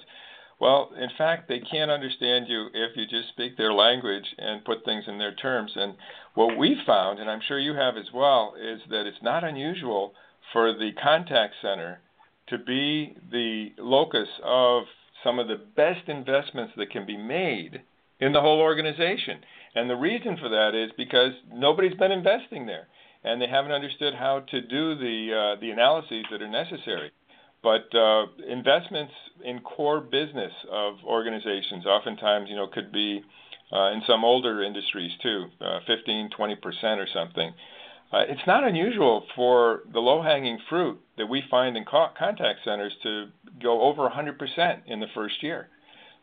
Well, 0.64 0.92
in 0.98 1.10
fact, 1.18 1.50
they 1.50 1.60
can't 1.60 1.92
understand 1.92 2.48
you 2.48 2.68
if 2.74 2.96
you 2.96 3.06
just 3.06 3.28
speak 3.34 3.58
their 3.58 3.74
language 3.74 4.34
and 4.38 4.64
put 4.64 4.86
things 4.86 5.04
in 5.10 5.18
their 5.18 5.36
terms. 5.36 5.74
And 5.76 5.96
what 6.36 6.58
we 6.58 6.78
found, 6.88 7.20
and 7.20 7.30
I'm 7.30 7.42
sure 7.46 7.60
you 7.60 7.74
have 7.74 7.98
as 7.98 8.14
well, 8.14 8.54
is 8.58 8.80
that 8.90 9.06
it's 9.06 9.22
not 9.22 9.44
unusual 9.44 10.14
for 10.54 10.72
the 10.72 10.92
contact 11.04 11.56
center 11.62 12.00
to 12.48 12.58
be 12.58 13.18
the 13.30 13.74
locus 13.78 14.30
of 14.42 14.84
some 15.22 15.38
of 15.38 15.50
the 15.50 15.60
best 15.76 16.08
investments 16.08 16.72
that 16.78 16.92
can 16.92 17.06
be 17.06 17.18
made 17.18 17.82
in 18.22 18.32
the 18.32 18.40
whole 18.40 18.62
organization. 18.62 19.40
And 19.76 19.90
the 19.90 19.98
reason 19.98 20.38
for 20.38 20.48
that 20.48 20.74
is 20.74 20.92
because 20.96 21.34
nobody's 21.52 21.96
been 21.96 22.14
investing 22.14 22.68
there, 22.68 22.88
and 23.26 23.42
they 23.42 23.48
haven't 23.48 23.74
understood 23.74 24.14
how 24.14 24.40
to 24.50 24.62
do 24.62 24.96
the 24.96 25.56
uh, 25.58 25.60
the 25.60 25.72
analyses 25.72 26.24
that 26.32 26.42
are 26.42 26.48
necessary. 26.48 27.12
But 27.64 27.96
uh, 27.96 28.26
investments 28.48 29.14
in 29.44 29.62
core 29.62 30.02
business 30.02 30.52
of 30.70 30.96
organizations 31.06 31.86
oftentimes, 31.86 32.50
you 32.50 32.56
know, 32.58 32.68
could 32.68 32.92
be 32.92 33.24
uh, 33.72 33.92
in 33.92 34.02
some 34.06 34.26
older 34.26 34.62
industries 34.62 35.12
too, 35.24 35.46
uh, 35.62 35.80
15, 35.88 36.30
20 36.36 36.56
percent 36.58 37.00
or 37.00 37.08
something. 37.12 37.54
Uh, 38.12 38.26
it's 38.28 38.46
not 38.46 38.64
unusual 38.64 39.26
for 39.36 39.82
the 39.92 40.00
low-hanging 40.00 40.60
fruit 40.70 41.00
that 41.18 41.26
we 41.26 41.42
find 41.50 41.76
in 41.76 41.84
co- 41.84 42.10
contact 42.18 42.60
centers 42.64 42.94
to 43.02 43.26
go 43.62 43.82
over 43.82 44.08
100% 44.08 44.82
in 44.86 45.00
the 45.00 45.08
first 45.16 45.42
year. 45.42 45.68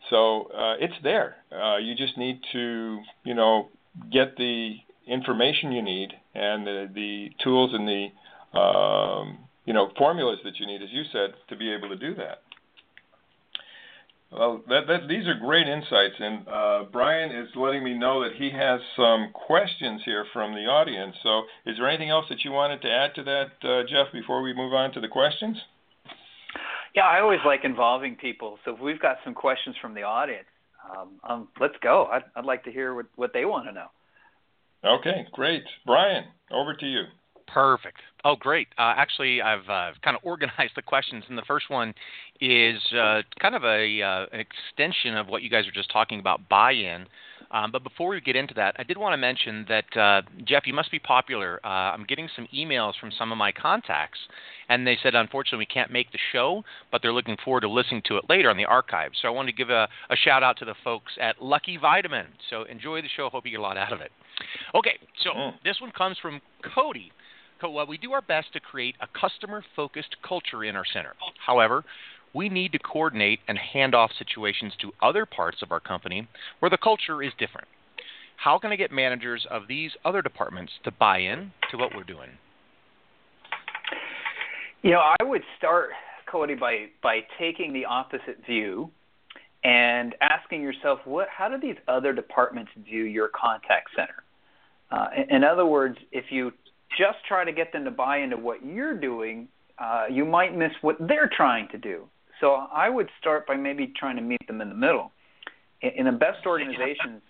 So 0.08 0.42
uh, 0.56 0.76
it's 0.78 0.94
there. 1.02 1.36
Uh, 1.50 1.78
you 1.78 1.96
just 1.96 2.16
need 2.16 2.40
to, 2.52 3.00
you 3.24 3.34
know, 3.34 3.70
get 4.12 4.36
the 4.36 4.76
information 5.08 5.72
you 5.72 5.82
need 5.82 6.12
and 6.32 6.64
the, 6.64 6.88
the 6.94 7.30
tools 7.42 7.72
and 7.74 7.88
the, 7.88 8.58
um, 8.58 9.38
you 9.70 9.74
know, 9.74 9.88
formulas 9.96 10.40
that 10.42 10.58
you 10.58 10.66
need, 10.66 10.82
as 10.82 10.88
you 10.90 11.04
said, 11.12 11.30
to 11.48 11.54
be 11.54 11.72
able 11.72 11.88
to 11.90 11.96
do 11.96 12.12
that. 12.16 12.42
Well, 14.32 14.64
that, 14.68 14.88
that, 14.88 15.06
these 15.08 15.28
are 15.28 15.34
great 15.38 15.68
insights, 15.68 16.16
and 16.18 16.48
uh, 16.48 16.82
Brian 16.90 17.30
is 17.30 17.46
letting 17.54 17.84
me 17.84 17.94
know 17.94 18.24
that 18.24 18.34
he 18.36 18.50
has 18.50 18.80
some 18.96 19.30
questions 19.32 20.02
here 20.04 20.26
from 20.32 20.54
the 20.54 20.66
audience. 20.66 21.14
So, 21.22 21.42
is 21.66 21.76
there 21.78 21.88
anything 21.88 22.10
else 22.10 22.24
that 22.30 22.42
you 22.44 22.50
wanted 22.50 22.82
to 22.82 22.88
add 22.90 23.14
to 23.14 23.22
that, 23.22 23.50
uh, 23.62 23.82
Jeff, 23.88 24.12
before 24.12 24.42
we 24.42 24.52
move 24.52 24.72
on 24.72 24.90
to 24.94 25.00
the 25.00 25.06
questions? 25.06 25.56
Yeah, 26.96 27.04
I 27.04 27.20
always 27.20 27.38
like 27.46 27.60
involving 27.62 28.16
people. 28.16 28.58
So, 28.64 28.74
if 28.74 28.80
we've 28.80 29.00
got 29.00 29.18
some 29.24 29.34
questions 29.34 29.76
from 29.80 29.94
the 29.94 30.02
audience, 30.02 30.48
um, 30.90 31.08
um, 31.22 31.48
let's 31.60 31.76
go. 31.80 32.08
I'd, 32.10 32.24
I'd 32.34 32.44
like 32.44 32.64
to 32.64 32.72
hear 32.72 32.92
what, 32.92 33.06
what 33.14 33.30
they 33.32 33.44
want 33.44 33.68
to 33.68 33.72
know. 33.72 33.86
Okay, 34.84 35.28
great. 35.30 35.62
Brian, 35.86 36.24
over 36.50 36.74
to 36.74 36.86
you. 36.86 37.04
Perfect. 37.52 37.98
Oh, 38.24 38.36
great. 38.36 38.68
Uh, 38.78 38.94
actually, 38.96 39.40
I've 39.42 39.68
uh, 39.68 39.92
kind 40.02 40.16
of 40.16 40.20
organized 40.22 40.72
the 40.76 40.82
questions, 40.82 41.24
and 41.28 41.36
the 41.36 41.42
first 41.42 41.70
one 41.70 41.94
is 42.40 42.78
uh, 42.92 43.22
kind 43.40 43.54
of 43.54 43.64
a 43.64 44.02
uh, 44.02 44.26
an 44.32 44.40
extension 44.40 45.16
of 45.16 45.26
what 45.28 45.42
you 45.42 45.50
guys 45.50 45.66
were 45.66 45.72
just 45.72 45.90
talking 45.90 46.20
about 46.20 46.48
buy-in. 46.48 47.06
Um, 47.52 47.72
but 47.72 47.82
before 47.82 48.10
we 48.10 48.20
get 48.20 48.36
into 48.36 48.54
that, 48.54 48.76
I 48.78 48.84
did 48.84 48.96
want 48.96 49.12
to 49.12 49.16
mention 49.16 49.66
that 49.68 49.96
uh, 49.96 50.22
Jeff, 50.44 50.66
you 50.66 50.74
must 50.74 50.92
be 50.92 51.00
popular. 51.00 51.58
Uh, 51.64 51.68
I'm 51.68 52.04
getting 52.04 52.28
some 52.36 52.46
emails 52.54 52.92
from 53.00 53.10
some 53.10 53.32
of 53.32 53.38
my 53.38 53.50
contacts, 53.50 54.20
and 54.68 54.86
they 54.86 54.96
said 55.02 55.16
unfortunately 55.16 55.58
we 55.58 55.66
can't 55.66 55.90
make 55.90 56.12
the 56.12 56.18
show, 56.32 56.62
but 56.92 57.02
they're 57.02 57.12
looking 57.12 57.36
forward 57.44 57.62
to 57.62 57.68
listening 57.68 58.02
to 58.06 58.18
it 58.18 58.24
later 58.28 58.50
on 58.50 58.56
the 58.56 58.66
archive. 58.66 59.10
So 59.20 59.26
I 59.26 59.32
wanted 59.32 59.50
to 59.50 59.56
give 59.56 59.70
a, 59.70 59.88
a 60.10 60.16
shout 60.16 60.44
out 60.44 60.58
to 60.58 60.64
the 60.64 60.76
folks 60.84 61.12
at 61.20 61.42
Lucky 61.42 61.76
Vitamin. 61.76 62.26
So 62.50 62.62
enjoy 62.64 63.02
the 63.02 63.08
show. 63.16 63.28
Hope 63.28 63.44
you 63.46 63.50
get 63.50 63.58
a 63.60 63.62
lot 63.62 63.76
out 63.76 63.92
of 63.92 64.00
it. 64.00 64.12
Okay, 64.76 64.98
so 65.24 65.30
mm. 65.30 65.52
this 65.64 65.80
one 65.80 65.90
comes 65.90 66.18
from 66.22 66.40
Cody 66.72 67.10
well, 67.68 67.86
we 67.86 67.98
do 67.98 68.12
our 68.12 68.22
best 68.22 68.52
to 68.54 68.60
create 68.60 68.94
a 69.00 69.08
customer 69.18 69.62
focused 69.76 70.16
culture 70.26 70.64
in 70.64 70.76
our 70.76 70.84
center. 70.90 71.14
However, 71.44 71.84
we 72.32 72.48
need 72.48 72.72
to 72.72 72.78
coordinate 72.78 73.40
and 73.48 73.58
hand 73.58 73.94
off 73.94 74.10
situations 74.18 74.72
to 74.80 74.92
other 75.02 75.26
parts 75.26 75.58
of 75.62 75.72
our 75.72 75.80
company 75.80 76.28
where 76.60 76.70
the 76.70 76.78
culture 76.78 77.22
is 77.22 77.32
different. 77.38 77.66
How 78.36 78.58
can 78.58 78.72
I 78.72 78.76
get 78.76 78.90
managers 78.90 79.46
of 79.50 79.62
these 79.68 79.90
other 80.04 80.22
departments 80.22 80.72
to 80.84 80.90
buy 80.92 81.18
in 81.18 81.52
to 81.70 81.76
what 81.76 81.94
we're 81.94 82.04
doing? 82.04 82.30
You 84.82 84.92
know, 84.92 85.00
I 85.20 85.22
would 85.22 85.42
start, 85.58 85.90
Cody, 86.26 86.54
by, 86.54 86.86
by 87.02 87.20
taking 87.38 87.74
the 87.74 87.84
opposite 87.84 88.38
view 88.46 88.90
and 89.62 90.14
asking 90.22 90.62
yourself, 90.62 91.00
what, 91.04 91.28
how 91.28 91.50
do 91.50 91.60
these 91.60 91.76
other 91.86 92.14
departments 92.14 92.70
view 92.82 93.02
your 93.04 93.28
contact 93.28 93.90
center? 93.94 94.22
Uh, 94.90 95.08
in, 95.28 95.44
other 95.44 95.66
words, 95.66 95.98
if 96.10 96.26
you 96.30 96.52
just 96.98 97.18
try 97.26 97.44
to 97.44 97.52
get 97.52 97.72
them 97.72 97.84
to 97.84 97.90
buy 97.90 98.18
into 98.18 98.36
what 98.36 98.64
you're 98.64 98.96
doing, 98.98 99.48
uh, 99.78 100.04
you 100.10 100.24
might 100.24 100.56
miss 100.56 100.72
what 100.82 100.96
they're 100.98 101.30
trying 101.34 101.68
to 101.68 101.78
do. 101.78 102.04
So 102.40 102.52
I 102.52 102.88
would 102.88 103.08
start 103.20 103.46
by 103.46 103.56
maybe 103.56 103.92
trying 103.96 104.16
to 104.16 104.22
meet 104.22 104.46
them 104.46 104.60
in 104.60 104.68
the 104.68 104.74
middle. 104.74 105.12
In, 105.82 105.90
in 105.90 106.06
the 106.06 106.12
best 106.12 106.46
organizations, 106.46 107.22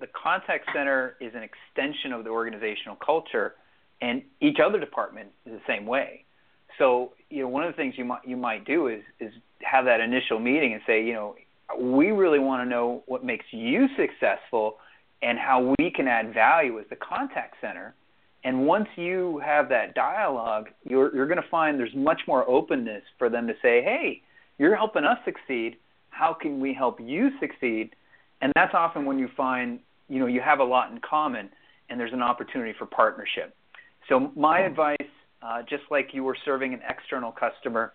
the 0.00 0.06
contact 0.06 0.66
center 0.74 1.16
is 1.20 1.32
an 1.34 1.42
extension 1.42 2.12
of 2.12 2.24
the 2.24 2.30
organizational 2.30 2.96
culture, 2.96 3.54
and 4.00 4.22
each 4.40 4.58
other 4.64 4.80
department 4.80 5.28
is 5.46 5.52
the 5.52 5.60
same 5.66 5.86
way. 5.86 6.24
So 6.78 7.12
you 7.28 7.42
know, 7.42 7.48
one 7.48 7.64
of 7.64 7.72
the 7.72 7.76
things 7.76 7.94
you 7.96 8.04
might 8.04 8.26
you 8.26 8.36
might 8.36 8.64
do 8.64 8.88
is 8.88 9.02
is 9.18 9.32
have 9.60 9.84
that 9.84 10.00
initial 10.00 10.38
meeting 10.38 10.72
and 10.72 10.82
say, 10.86 11.04
you 11.04 11.12
know, 11.12 11.36
we 11.78 12.10
really 12.10 12.38
want 12.38 12.64
to 12.64 12.68
know 12.68 13.02
what 13.06 13.24
makes 13.24 13.44
you 13.50 13.86
successful 13.96 14.76
and 15.22 15.38
how 15.38 15.74
we 15.78 15.90
can 15.90 16.08
add 16.08 16.32
value 16.32 16.78
as 16.78 16.86
the 16.88 16.96
contact 16.96 17.56
center 17.60 17.94
and 18.44 18.66
once 18.66 18.88
you 18.96 19.40
have 19.44 19.68
that 19.68 19.94
dialogue, 19.94 20.68
you're, 20.84 21.14
you're 21.14 21.26
going 21.26 21.42
to 21.42 21.48
find 21.50 21.78
there's 21.78 21.94
much 21.94 22.22
more 22.26 22.48
openness 22.48 23.02
for 23.18 23.28
them 23.28 23.46
to 23.46 23.52
say, 23.60 23.82
hey, 23.82 24.22
you're 24.58 24.76
helping 24.76 25.04
us 25.04 25.18
succeed. 25.24 25.76
How 26.10 26.32
can 26.32 26.60
we 26.60 26.72
help 26.72 27.00
you 27.00 27.30
succeed? 27.38 27.94
And 28.40 28.52
that's 28.54 28.74
often 28.74 29.04
when 29.04 29.18
you 29.18 29.28
find, 29.36 29.80
you 30.08 30.18
know, 30.18 30.26
you 30.26 30.40
have 30.40 30.60
a 30.60 30.64
lot 30.64 30.90
in 30.90 30.98
common 31.00 31.50
and 31.88 32.00
there's 32.00 32.12
an 32.12 32.22
opportunity 32.22 32.72
for 32.78 32.86
partnership. 32.86 33.54
So 34.08 34.32
my 34.34 34.60
advice, 34.60 34.96
uh, 35.42 35.62
just 35.68 35.82
like 35.90 36.10
you 36.12 36.24
were 36.24 36.36
serving 36.44 36.72
an 36.72 36.80
external 36.88 37.32
customer, 37.32 37.92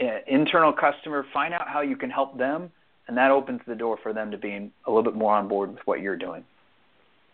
uh, 0.00 0.18
internal 0.26 0.72
customer, 0.72 1.26
find 1.32 1.52
out 1.52 1.68
how 1.68 1.80
you 1.80 1.96
can 1.96 2.10
help 2.10 2.38
them, 2.38 2.70
and 3.08 3.16
that 3.16 3.30
opens 3.30 3.60
the 3.66 3.74
door 3.74 3.98
for 4.02 4.12
them 4.12 4.30
to 4.30 4.38
be 4.38 4.50
a 4.86 4.90
little 4.90 5.02
bit 5.02 5.14
more 5.14 5.34
on 5.34 5.48
board 5.48 5.70
with 5.72 5.80
what 5.84 6.00
you're 6.00 6.16
doing. 6.16 6.44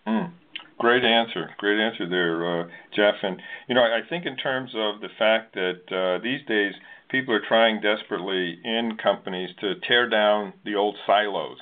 Mm. 0.07 0.31
Great 0.79 1.05
answer. 1.05 1.51
Great 1.57 1.81
answer 1.81 2.07
there, 2.09 2.61
uh, 2.61 2.67
Jeff. 2.95 3.15
And, 3.23 3.41
you 3.67 3.75
know, 3.75 3.83
I 3.83 4.01
think 4.09 4.27
in 4.27 4.37
terms 4.37 4.71
of 4.75 5.01
the 5.01 5.09
fact 5.19 5.55
that 5.55 5.81
uh, 5.91 6.23
these 6.23 6.45
days 6.47 6.75
people 7.09 7.33
are 7.35 7.43
trying 7.49 7.81
desperately 7.81 8.59
in 8.63 8.97
companies 9.03 9.51
to 9.61 9.77
tear 9.89 10.09
down 10.09 10.53
the 10.65 10.75
old 10.75 10.97
silos 11.07 11.59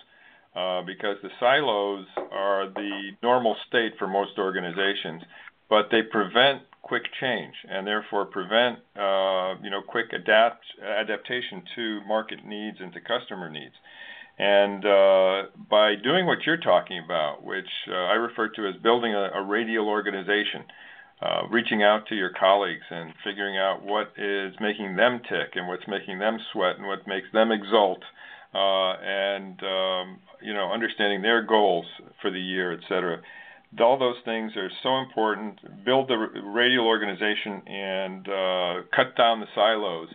uh, 0.56 0.82
because 0.82 1.16
the 1.22 1.30
silos 1.38 2.06
are 2.32 2.68
the 2.74 3.10
normal 3.22 3.56
state 3.68 3.92
for 3.98 4.08
most 4.08 4.38
organizations, 4.38 5.22
but 5.68 5.88
they 5.90 6.02
prevent 6.02 6.62
quick 6.82 7.04
change 7.20 7.54
and 7.68 7.86
therefore 7.86 8.26
prevent, 8.26 8.78
uh, 8.96 9.54
you 9.62 9.70
know, 9.70 9.80
quick 9.86 10.12
adapt 10.12 10.64
adaptation 10.82 11.62
to 11.74 12.00
market 12.06 12.44
needs 12.44 12.78
and 12.80 12.92
to 12.92 13.00
customer 13.00 13.48
needs. 13.48 13.74
And 14.38 14.84
uh, 14.84 15.42
by 15.70 15.94
doing 16.02 16.26
what 16.26 16.38
you're 16.44 16.56
talking 16.56 17.00
about, 17.04 17.44
which 17.44 17.70
uh, 17.88 17.94
I 17.94 18.14
refer 18.14 18.48
to 18.48 18.66
as 18.68 18.74
building 18.82 19.14
a, 19.14 19.30
a 19.34 19.42
radial 19.42 19.88
organization, 19.88 20.64
uh, 21.22 21.46
reaching 21.50 21.82
out 21.82 22.06
to 22.08 22.16
your 22.16 22.30
colleagues 22.30 22.84
and 22.90 23.14
figuring 23.22 23.56
out 23.56 23.84
what 23.84 24.12
is 24.18 24.52
making 24.60 24.96
them 24.96 25.20
tick 25.28 25.54
and 25.54 25.68
what's 25.68 25.86
making 25.86 26.18
them 26.18 26.38
sweat 26.52 26.76
and 26.76 26.86
what 26.86 27.06
makes 27.06 27.28
them 27.32 27.52
exult, 27.52 28.02
uh, 28.54 28.94
and 29.00 29.62
um, 29.62 30.18
you 30.42 30.52
know 30.52 30.72
understanding 30.72 31.22
their 31.22 31.42
goals 31.42 31.86
for 32.20 32.30
the 32.30 32.40
year, 32.40 32.72
et 32.72 32.80
cetera. 32.88 33.18
All 33.80 33.98
those 33.98 34.20
things 34.24 34.52
are 34.56 34.70
so 34.82 34.98
important. 34.98 35.84
Build 35.84 36.08
the 36.08 36.16
radial 36.44 36.86
organization 36.86 37.62
and 37.66 38.28
uh, 38.28 38.74
cut 38.94 39.16
down 39.16 39.40
the 39.40 39.46
silos, 39.54 40.08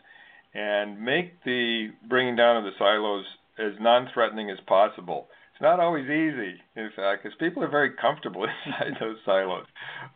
and 0.54 1.02
make 1.02 1.42
the 1.46 1.88
bringing 2.08 2.36
down 2.36 2.58
of 2.58 2.64
the 2.66 2.78
silos 2.78 3.26
as 3.60 3.74
non-threatening 3.80 4.50
as 4.50 4.58
possible. 4.68 5.28
It's 5.54 5.62
not 5.62 5.80
always 5.80 6.06
easy, 6.06 6.56
in 6.76 6.90
fact, 6.96 7.24
because 7.24 7.38
people 7.40 7.64
are 7.64 7.70
very 7.70 7.92
comfortable 7.92 8.44
inside 8.66 8.98
those 9.00 9.18
silos. 9.26 9.66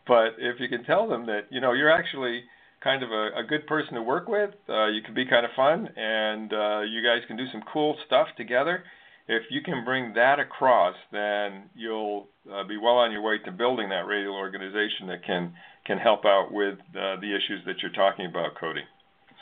But 0.06 0.36
if 0.38 0.58
you 0.58 0.68
can 0.68 0.84
tell 0.84 1.08
them 1.08 1.26
that 1.26 1.46
you 1.50 1.60
know 1.60 1.72
you're 1.72 1.92
actually 1.92 2.42
kind 2.82 3.02
of 3.02 3.10
a, 3.10 3.40
a 3.40 3.44
good 3.48 3.66
person 3.66 3.94
to 3.94 4.02
work 4.02 4.28
with, 4.28 4.50
uh, 4.68 4.88
you 4.88 5.02
can 5.02 5.14
be 5.14 5.26
kind 5.26 5.44
of 5.44 5.52
fun, 5.56 5.88
and 5.96 6.52
uh, 6.52 6.80
you 6.80 7.02
guys 7.02 7.22
can 7.26 7.36
do 7.36 7.46
some 7.52 7.62
cool 7.72 7.96
stuff 8.06 8.28
together, 8.36 8.84
if 9.26 9.44
you 9.50 9.62
can 9.62 9.84
bring 9.84 10.12
that 10.14 10.38
across, 10.38 10.94
then 11.10 11.70
you'll 11.74 12.28
uh, 12.52 12.64
be 12.64 12.76
well 12.76 12.96
on 12.96 13.10
your 13.10 13.22
way 13.22 13.38
to 13.44 13.52
building 13.52 13.88
that 13.88 14.06
radial 14.06 14.34
organization 14.34 15.06
that 15.08 15.24
can 15.24 15.54
can 15.86 15.98
help 15.98 16.24
out 16.24 16.48
with 16.50 16.78
uh, 16.96 17.20
the 17.20 17.34
issues 17.34 17.62
that 17.66 17.76
you're 17.82 17.92
talking 17.92 18.24
about, 18.24 18.54
Cody. 18.58 18.80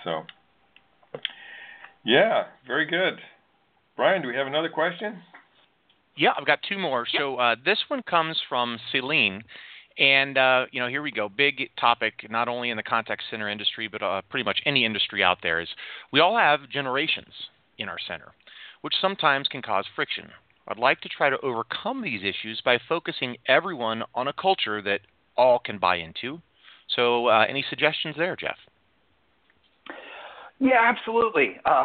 So, 0.03 0.23
yeah, 2.05 2.45
very 2.67 2.85
good. 2.85 3.21
Brian, 3.97 4.23
do 4.23 4.29
we 4.29 4.35
have 4.35 4.47
another 4.47 4.69
question? 4.69 5.19
Yeah, 6.17 6.31
I've 6.39 6.47
got 6.47 6.61
two 6.69 6.79
more. 6.79 7.07
So 7.19 7.37
uh, 7.37 7.57
this 7.65 7.79
one 7.89 8.03
comes 8.03 8.41
from 8.49 8.79
Celine. 8.91 9.43
And 9.99 10.39
uh, 10.39 10.67
you 10.73 10.81
know, 10.81 10.89
here 10.89 11.03
we 11.03 11.11
go. 11.11 11.29
Big 11.29 11.71
topic, 11.79 12.15
not 12.31 12.49
only 12.49 12.71
in 12.71 12.77
the 12.77 12.83
contact 12.83 13.23
center 13.31 13.49
industry, 13.49 13.89
but 13.89 14.03
uh, 14.03 14.23
pretty 14.31 14.45
much 14.45 14.61
any 14.65 14.85
industry 14.85 15.23
out 15.23 15.39
there. 15.43 15.61
Is 15.61 15.69
we 16.13 16.21
all 16.21 16.37
have 16.37 16.69
generations 16.71 17.33
in 17.79 17.89
our 17.89 17.99
center, 18.09 18.33
which 18.81 18.95
sometimes 19.01 19.49
can 19.49 19.61
cause 19.61 19.85
friction. 19.95 20.31
I'd 20.69 20.79
like 20.79 21.01
to 21.01 21.09
try 21.09 21.29
to 21.29 21.39
overcome 21.41 22.03
these 22.03 22.23
issues 22.23 22.63
by 22.65 22.79
focusing 22.89 23.37
everyone 23.49 24.03
on 24.15 24.29
a 24.29 24.33
culture 24.33 24.81
that 24.83 25.01
all 25.37 25.59
can 25.59 25.79
buy 25.79 25.97
into. 25.97 26.41
So, 26.95 27.27
uh, 27.27 27.45
any 27.49 27.65
suggestions 27.69 28.15
there, 28.17 28.37
Jeff? 28.37 28.57
Yeah, 30.61 30.81
absolutely. 30.83 31.57
Uh, 31.65 31.85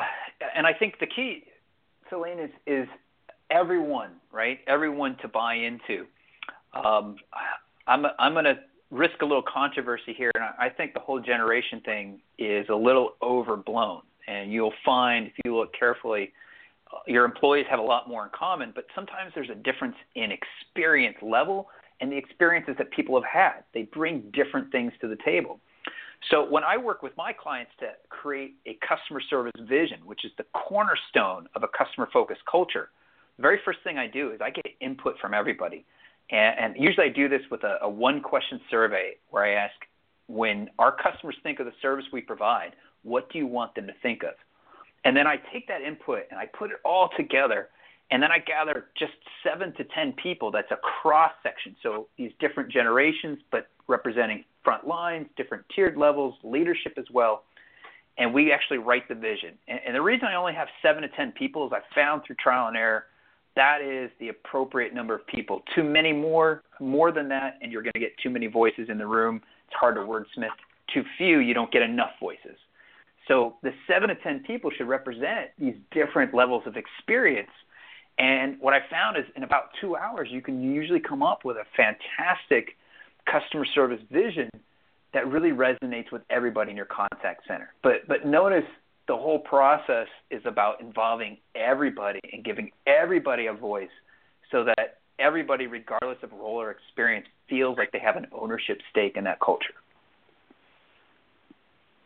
and 0.55 0.67
I 0.67 0.73
think 0.73 0.99
the 0.99 1.07
key, 1.07 1.43
Celine, 2.09 2.39
is 2.39 2.51
is 2.65 2.87
everyone, 3.49 4.11
right? 4.31 4.59
Everyone 4.67 5.17
to 5.21 5.27
buy 5.27 5.55
into. 5.55 6.05
Um, 6.73 7.17
I'm 7.87 8.05
I'm 8.19 8.33
going 8.33 8.45
to 8.45 8.59
risk 8.91 9.21
a 9.21 9.25
little 9.25 9.43
controversy 9.43 10.13
here, 10.13 10.31
and 10.35 10.43
I 10.43 10.69
think 10.69 10.93
the 10.93 10.99
whole 10.99 11.19
generation 11.19 11.81
thing 11.81 12.19
is 12.37 12.65
a 12.69 12.75
little 12.75 13.13
overblown. 13.21 14.01
And 14.27 14.51
you'll 14.51 14.73
find 14.83 15.27
if 15.27 15.33
you 15.45 15.55
look 15.55 15.73
carefully, 15.77 16.33
uh, 16.93 16.97
your 17.07 17.25
employees 17.25 17.65
have 17.69 17.79
a 17.79 17.83
lot 17.83 18.09
more 18.09 18.23
in 18.25 18.29
common, 18.37 18.71
but 18.75 18.85
sometimes 18.93 19.31
there's 19.33 19.49
a 19.49 19.55
difference 19.55 19.95
in 20.15 20.31
experience 20.31 21.17
level 21.21 21.69
and 21.99 22.11
the 22.11 22.17
experiences 22.17 22.75
that 22.77 22.91
people 22.91 23.15
have 23.15 23.29
had. 23.29 23.63
They 23.73 23.83
bring 23.83 24.31
different 24.33 24.71
things 24.71 24.93
to 25.01 25.07
the 25.07 25.17
table. 25.25 25.59
So 26.29 26.49
when 26.49 26.63
I 26.63 26.77
work 26.77 27.03
with 27.03 27.15
my 27.17 27.31
clients 27.31 27.71
to 27.79 27.91
create 28.09 28.55
a 28.65 28.77
customer 28.87 29.21
service 29.29 29.53
vision, 29.61 29.99
which 30.05 30.25
is 30.25 30.31
the 30.37 30.45
cornerstone 30.53 31.47
of 31.55 31.63
a 31.63 31.67
customer 31.67 32.09
focused 32.11 32.41
culture, 32.49 32.89
the 33.37 33.41
very 33.41 33.59
first 33.63 33.79
thing 33.83 33.97
I 33.97 34.07
do 34.07 34.31
is 34.31 34.41
I 34.41 34.49
get 34.49 34.65
input 34.81 35.15
from 35.19 35.33
everybody. 35.33 35.85
And, 36.29 36.59
and 36.59 36.75
usually 36.77 37.05
I 37.05 37.09
do 37.09 37.29
this 37.29 37.41
with 37.49 37.63
a, 37.63 37.77
a 37.81 37.89
one 37.89 38.21
question 38.21 38.59
survey 38.69 39.15
where 39.29 39.43
I 39.43 39.51
ask, 39.51 39.75
when 40.27 40.69
our 40.77 40.91
customers 40.91 41.35
think 41.41 41.59
of 41.59 41.65
the 41.65 41.71
service 41.81 42.05
we 42.11 42.19
provide, 42.19 42.73
what 43.03 43.31
do 43.31 43.37
you 43.37 43.47
want 43.47 43.73
them 43.75 43.87
to 43.87 43.93
think 44.01 44.23
of? 44.23 44.33
And 45.05 45.15
then 45.15 45.25
I 45.25 45.37
take 45.53 45.67
that 45.69 45.81
input 45.81 46.23
and 46.29 46.39
I 46.39 46.47
put 46.47 46.71
it 46.71 46.77
all 46.83 47.09
together. 47.15 47.69
And 48.11 48.21
then 48.21 48.31
I 48.31 48.39
gather 48.39 48.87
just 48.97 49.13
seven 49.43 49.73
to 49.75 49.85
10 49.85 50.13
people 50.21 50.51
that's 50.51 50.71
a 50.71 50.77
cross 50.77 51.31
section. 51.43 51.75
So 51.81 52.07
these 52.17 52.31
different 52.39 52.71
generations, 52.71 53.39
but 53.51 53.67
representing 53.87 54.43
front 54.67 54.85
lines, 54.85 55.27
different 55.37 55.63
tiered 55.73 55.95
levels, 55.95 56.35
leadership 56.43 56.95
as 56.97 57.05
well. 57.13 57.43
And 58.17 58.33
we 58.33 58.51
actually 58.51 58.79
write 58.79 59.07
the 59.07 59.15
vision. 59.15 59.53
And, 59.69 59.79
and 59.87 59.95
the 59.95 60.01
reason 60.01 60.27
I 60.27 60.35
only 60.35 60.53
have 60.53 60.67
seven 60.81 61.03
to 61.03 61.07
10 61.07 61.31
people 61.31 61.65
is 61.65 61.71
I 61.71 61.79
found 61.95 62.23
through 62.25 62.35
trial 62.35 62.67
and 62.67 62.75
error 62.75 63.05
that 63.57 63.81
is 63.81 64.11
the 64.19 64.29
appropriate 64.29 64.93
number 64.93 65.15
of 65.15 65.25
people. 65.25 65.63
Too 65.73 65.83
many 65.83 66.13
more, 66.13 66.61
more 66.79 67.11
than 67.11 67.27
that, 67.29 67.57
and 67.61 67.71
you're 67.71 67.81
going 67.81 67.93
to 67.93 67.99
get 67.99 68.13
too 68.21 68.29
many 68.29 68.45
voices 68.45 68.87
in 68.87 68.99
the 68.99 69.07
room. 69.07 69.41
It's 69.65 69.75
hard 69.75 69.95
to 69.95 70.01
wordsmith. 70.01 70.49
Too 70.93 71.03
few, 71.17 71.39
you 71.39 71.55
don't 71.55 71.71
get 71.71 71.81
enough 71.81 72.11
voices. 72.19 72.55
So 73.27 73.55
the 73.63 73.73
seven 73.87 74.09
to 74.09 74.15
ten 74.15 74.43
people 74.45 74.69
should 74.69 74.87
represent 74.87 75.49
these 75.57 75.73
different 75.91 76.35
levels 76.35 76.63
of 76.67 76.77
experience. 76.77 77.49
And 78.19 78.57
what 78.59 78.75
I 78.75 78.79
found 78.91 79.17
is 79.17 79.25
in 79.35 79.41
about 79.41 79.69
two 79.81 79.95
hours, 79.95 80.29
you 80.31 80.41
can 80.41 80.61
usually 80.61 80.99
come 80.99 81.23
up 81.23 81.43
with 81.43 81.57
a 81.57 81.65
fantastic 81.75 82.77
customer 83.31 83.65
service 83.73 84.01
vision 84.11 84.49
that 85.13 85.27
really 85.27 85.51
resonates 85.51 86.11
with 86.11 86.21
everybody 86.29 86.71
in 86.71 86.77
your 86.77 86.87
contact 86.87 87.47
center. 87.47 87.73
But 87.83 88.07
but 88.07 88.25
notice 88.25 88.65
the 89.07 89.15
whole 89.15 89.39
process 89.39 90.07
is 90.31 90.41
about 90.45 90.81
involving 90.81 91.37
everybody 91.55 92.19
and 92.33 92.43
giving 92.43 92.71
everybody 92.85 93.47
a 93.47 93.53
voice 93.53 93.89
so 94.51 94.65
that 94.65 94.99
everybody, 95.19 95.67
regardless 95.67 96.17
of 96.23 96.31
role 96.31 96.61
or 96.61 96.71
experience, 96.71 97.25
feels 97.49 97.77
like 97.77 97.91
they 97.91 97.99
have 97.99 98.17
an 98.17 98.27
ownership 98.31 98.79
stake 98.91 99.13
in 99.15 99.23
that 99.23 99.39
culture. 99.39 99.73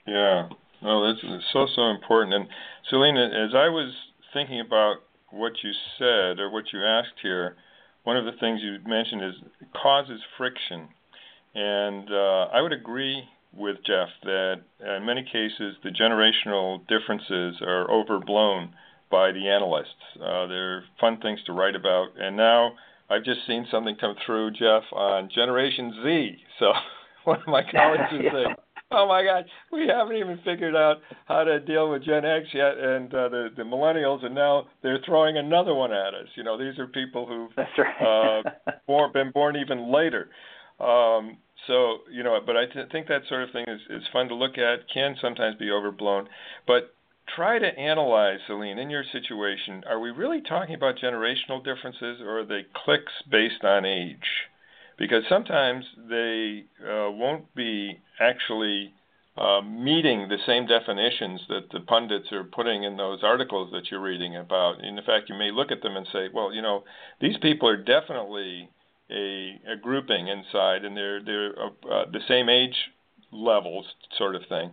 Yeah, 0.05 0.49
no, 0.81 1.07
that's 1.07 1.21
so 1.53 1.67
so 1.75 1.89
important. 1.89 2.33
And 2.33 2.47
Selena, 2.89 3.25
as 3.25 3.53
I 3.55 3.69
was 3.69 3.93
thinking 4.33 4.59
about 4.59 4.97
what 5.31 5.53
you 5.63 5.71
said 5.97 6.39
or 6.39 6.49
what 6.51 6.65
you 6.73 6.83
asked 6.83 7.19
here, 7.21 7.55
one 8.03 8.17
of 8.17 8.25
the 8.25 8.33
things 8.39 8.61
you 8.61 8.77
mentioned 8.85 9.23
is 9.23 9.35
causes 9.79 10.19
friction, 10.37 10.89
and 11.55 12.09
uh, 12.11 12.47
I 12.53 12.61
would 12.61 12.73
agree 12.73 13.23
with 13.53 13.77
Jeff 13.85 14.09
that 14.23 14.61
in 14.79 15.05
many 15.05 15.23
cases 15.23 15.75
the 15.83 15.89
generational 15.89 16.79
differences 16.87 17.61
are 17.61 17.89
overblown 17.91 18.73
by 19.09 19.31
the 19.31 19.49
analysts. 19.49 19.89
Uh, 20.15 20.47
they're 20.47 20.83
fun 20.99 21.19
things 21.21 21.39
to 21.45 21.53
write 21.53 21.75
about, 21.75 22.07
and 22.17 22.37
now 22.37 22.71
I've 23.09 23.25
just 23.25 23.41
seen 23.45 23.67
something 23.69 23.97
come 23.99 24.15
through, 24.25 24.51
Jeff, 24.51 24.83
on 24.93 25.29
Generation 25.35 25.93
Z. 26.03 26.37
So 26.59 26.71
one 27.25 27.41
of 27.41 27.47
my 27.47 27.61
colleagues 27.69 28.03
is 28.13 28.21
yeah. 28.23 28.31
saying, 28.31 28.55
"Oh 28.89 29.05
my 29.05 29.23
God, 29.23 29.43
we 29.71 29.85
haven't 29.87 30.15
even 30.15 30.39
figured 30.45 30.75
out 30.75 30.97
how 31.25 31.43
to 31.43 31.59
deal 31.59 31.91
with 31.91 32.05
Gen 32.05 32.23
X 32.23 32.47
yet, 32.53 32.77
and 32.77 33.13
uh, 33.13 33.27
the 33.27 33.49
the 33.57 33.63
millennials, 33.63 34.23
and 34.23 34.33
now 34.33 34.67
they're 34.81 34.99
throwing 35.05 35.37
another 35.37 35.75
one 35.75 35.91
at 35.91 36.13
us. 36.13 36.27
You 36.35 36.43
know, 36.43 36.57
these 36.57 36.79
are 36.79 36.87
people 36.87 37.27
who've 37.27 37.67
right. 37.77 38.43
uh, 38.47 38.71
born, 38.87 39.11
been 39.11 39.31
born 39.31 39.57
even 39.57 39.91
later." 39.91 40.29
Um, 40.81 41.37
so 41.67 41.99
you 42.11 42.23
know, 42.23 42.39
but 42.45 42.57
I 42.57 42.65
th- 42.65 42.89
think 42.91 43.07
that 43.07 43.21
sort 43.29 43.43
of 43.43 43.51
thing 43.51 43.65
is, 43.67 43.81
is 43.89 44.03
fun 44.11 44.27
to 44.29 44.35
look 44.35 44.57
at. 44.57 44.89
Can 44.93 45.15
sometimes 45.21 45.55
be 45.57 45.69
overblown, 45.69 46.27
but 46.65 46.93
try 47.35 47.59
to 47.59 47.77
analyze, 47.77 48.39
Celine, 48.47 48.79
in 48.79 48.89
your 48.89 49.03
situation. 49.11 49.83
Are 49.87 49.99
we 49.99 50.09
really 50.09 50.41
talking 50.41 50.75
about 50.75 50.97
generational 50.97 51.63
differences, 51.63 52.19
or 52.21 52.39
are 52.39 52.45
they 52.45 52.65
cliques 52.73 53.13
based 53.29 53.63
on 53.63 53.85
age? 53.85 54.47
Because 54.97 55.23
sometimes 55.29 55.85
they 56.09 56.65
uh, 56.83 57.09
won't 57.11 57.53
be 57.55 57.99
actually 58.19 58.93
uh, 59.37 59.61
meeting 59.61 60.27
the 60.27 60.37
same 60.45 60.67
definitions 60.67 61.41
that 61.47 61.69
the 61.71 61.79
pundits 61.79 62.31
are 62.31 62.43
putting 62.43 62.83
in 62.83 62.97
those 62.97 63.19
articles 63.23 63.71
that 63.71 63.89
you're 63.89 64.01
reading 64.01 64.35
about. 64.35 64.83
In 64.83 64.97
fact, 65.05 65.29
you 65.29 65.35
may 65.35 65.51
look 65.51 65.71
at 65.71 65.81
them 65.81 65.95
and 65.95 66.07
say, 66.11 66.27
well, 66.33 66.53
you 66.53 66.61
know, 66.61 66.83
these 67.19 67.37
people 67.41 67.67
are 67.67 67.77
definitely 67.77 68.69
a, 69.11 69.73
a 69.73 69.75
grouping 69.81 70.27
inside, 70.27 70.85
and 70.85 70.95
they're 70.95 71.23
they're 71.23 71.53
uh, 71.59 71.87
uh, 71.89 72.05
the 72.11 72.21
same 72.27 72.49
age 72.49 72.75
levels, 73.31 73.85
sort 74.17 74.35
of 74.35 74.41
thing, 74.49 74.71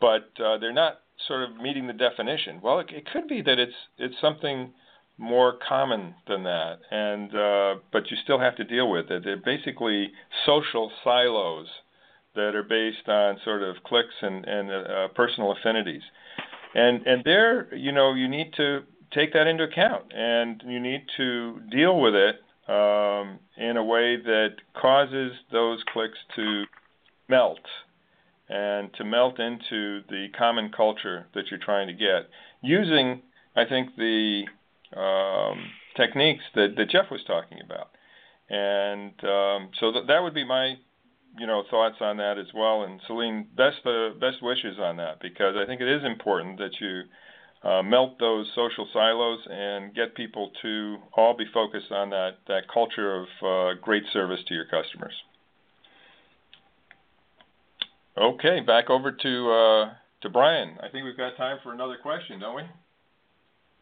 but 0.00 0.30
uh, 0.42 0.58
they're 0.58 0.72
not 0.72 1.00
sort 1.26 1.42
of 1.42 1.56
meeting 1.56 1.86
the 1.86 1.92
definition. 1.92 2.60
Well, 2.62 2.80
it, 2.80 2.90
it 2.90 3.06
could 3.10 3.28
be 3.28 3.42
that 3.42 3.58
it's 3.58 3.74
it's 3.98 4.14
something 4.20 4.72
more 5.18 5.58
common 5.66 6.14
than 6.26 6.44
that, 6.44 6.78
and 6.90 7.34
uh, 7.34 7.80
but 7.92 8.10
you 8.10 8.16
still 8.22 8.38
have 8.38 8.56
to 8.56 8.64
deal 8.64 8.90
with 8.90 9.10
it. 9.10 9.24
They're 9.24 9.36
basically 9.36 10.12
social 10.46 10.90
silos 11.04 11.66
that 12.34 12.54
are 12.54 12.62
based 12.62 13.08
on 13.08 13.38
sort 13.44 13.62
of 13.62 13.76
cliques 13.84 14.14
and 14.22 14.44
and 14.44 14.70
uh, 14.70 15.08
personal 15.14 15.52
affinities, 15.52 16.02
and 16.74 17.06
and 17.06 17.22
there 17.24 17.74
you 17.74 17.92
know 17.92 18.14
you 18.14 18.28
need 18.28 18.52
to 18.56 18.82
take 19.12 19.32
that 19.32 19.46
into 19.46 19.64
account 19.64 20.04
and 20.12 20.62
you 20.66 20.78
need 20.80 21.02
to 21.16 21.60
deal 21.70 22.00
with 22.00 22.14
it 22.14 22.36
a 22.68 23.19
way 23.90 24.16
that 24.16 24.54
causes 24.80 25.32
those 25.50 25.82
cliques 25.92 26.18
to 26.36 26.64
melt 27.28 27.60
and 28.48 28.92
to 28.94 29.04
melt 29.04 29.38
into 29.38 30.02
the 30.08 30.26
common 30.36 30.70
culture 30.76 31.26
that 31.34 31.44
you're 31.50 31.60
trying 31.60 31.86
to 31.86 31.92
get 31.92 32.28
using, 32.62 33.22
I 33.56 33.64
think, 33.64 33.96
the 33.96 34.44
um, 34.96 35.58
techniques 35.96 36.44
that, 36.54 36.74
that 36.76 36.90
Jeff 36.90 37.10
was 37.10 37.20
talking 37.26 37.58
about. 37.64 37.90
And 38.48 39.12
um, 39.22 39.70
so 39.78 39.92
th- 39.92 40.06
that 40.08 40.20
would 40.22 40.34
be 40.34 40.44
my, 40.44 40.74
you 41.38 41.46
know, 41.46 41.62
thoughts 41.70 41.96
on 42.00 42.16
that 42.16 42.38
as 42.38 42.48
well. 42.54 42.82
And 42.82 43.00
Celine, 43.06 43.46
best 43.56 43.86
uh, 43.86 44.10
best 44.18 44.42
wishes 44.42 44.78
on 44.80 44.96
that 44.96 45.20
because 45.20 45.54
I 45.56 45.66
think 45.66 45.80
it 45.80 45.88
is 45.88 46.02
important 46.04 46.58
that 46.58 46.72
you 46.80 47.02
uh, 47.62 47.82
melt 47.82 48.18
those 48.18 48.50
social 48.54 48.88
silos 48.92 49.40
and 49.50 49.94
get 49.94 50.14
people 50.14 50.50
to 50.62 50.96
all 51.14 51.36
be 51.36 51.44
focused 51.52 51.92
on 51.92 52.10
that, 52.10 52.36
that 52.48 52.62
culture 52.72 53.16
of 53.16 53.26
uh, 53.42 53.80
great 53.80 54.04
service 54.12 54.40
to 54.48 54.54
your 54.54 54.64
customers. 54.64 55.12
Okay, 58.16 58.60
back 58.60 58.90
over 58.90 59.12
to 59.12 59.50
uh, 59.50 59.92
to 60.22 60.28
Brian. 60.28 60.76
I 60.82 60.88
think 60.88 61.04
we've 61.04 61.16
got 61.16 61.36
time 61.36 61.58
for 61.62 61.72
another 61.72 61.96
question, 62.02 62.40
don't 62.40 62.56
we? 62.56 62.62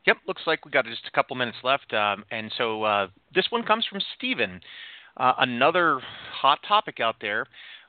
Yep, 0.06 0.18
looks 0.26 0.42
like 0.46 0.64
we 0.64 0.70
got 0.70 0.84
just 0.84 1.06
a 1.06 1.10
couple 1.10 1.34
minutes 1.36 1.58
left, 1.64 1.92
um, 1.92 2.24
and 2.30 2.52
so 2.56 2.82
uh, 2.82 3.08
this 3.34 3.46
one 3.50 3.62
comes 3.62 3.84
from 3.90 4.00
Stephen. 4.16 4.60
Uh, 5.16 5.32
another 5.38 6.00
hot 6.32 6.60
topic 6.66 7.00
out 7.00 7.16
there. 7.20 7.46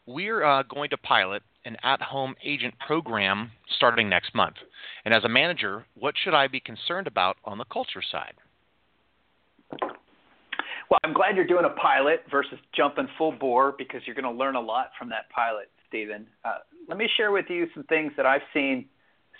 We're 0.09 0.43
uh, 0.43 0.63
going 0.63 0.89
to 0.89 0.97
pilot 0.97 1.43
an 1.65 1.77
at 1.83 2.01
home 2.01 2.33
agent 2.43 2.73
program 2.79 3.51
starting 3.75 4.09
next 4.09 4.33
month. 4.33 4.55
And 5.05 5.13
as 5.13 5.23
a 5.23 5.29
manager, 5.29 5.85
what 5.93 6.15
should 6.17 6.33
I 6.33 6.47
be 6.47 6.59
concerned 6.59 7.05
about 7.05 7.37
on 7.45 7.59
the 7.59 7.65
culture 7.65 8.01
side? 8.11 8.33
Well, 10.89 10.99
I'm 11.03 11.13
glad 11.13 11.35
you're 11.35 11.45
doing 11.45 11.65
a 11.65 11.79
pilot 11.79 12.23
versus 12.31 12.57
jumping 12.75 13.07
full 13.19 13.33
bore 13.33 13.75
because 13.77 14.01
you're 14.07 14.15
going 14.15 14.25
to 14.25 14.31
learn 14.31 14.55
a 14.55 14.59
lot 14.59 14.89
from 14.97 15.09
that 15.09 15.29
pilot, 15.29 15.69
Stephen. 15.87 16.25
Uh, 16.43 16.55
let 16.87 16.97
me 16.97 17.07
share 17.15 17.31
with 17.31 17.45
you 17.47 17.67
some 17.75 17.83
things 17.83 18.11
that 18.17 18.25
I've 18.25 18.41
seen 18.51 18.85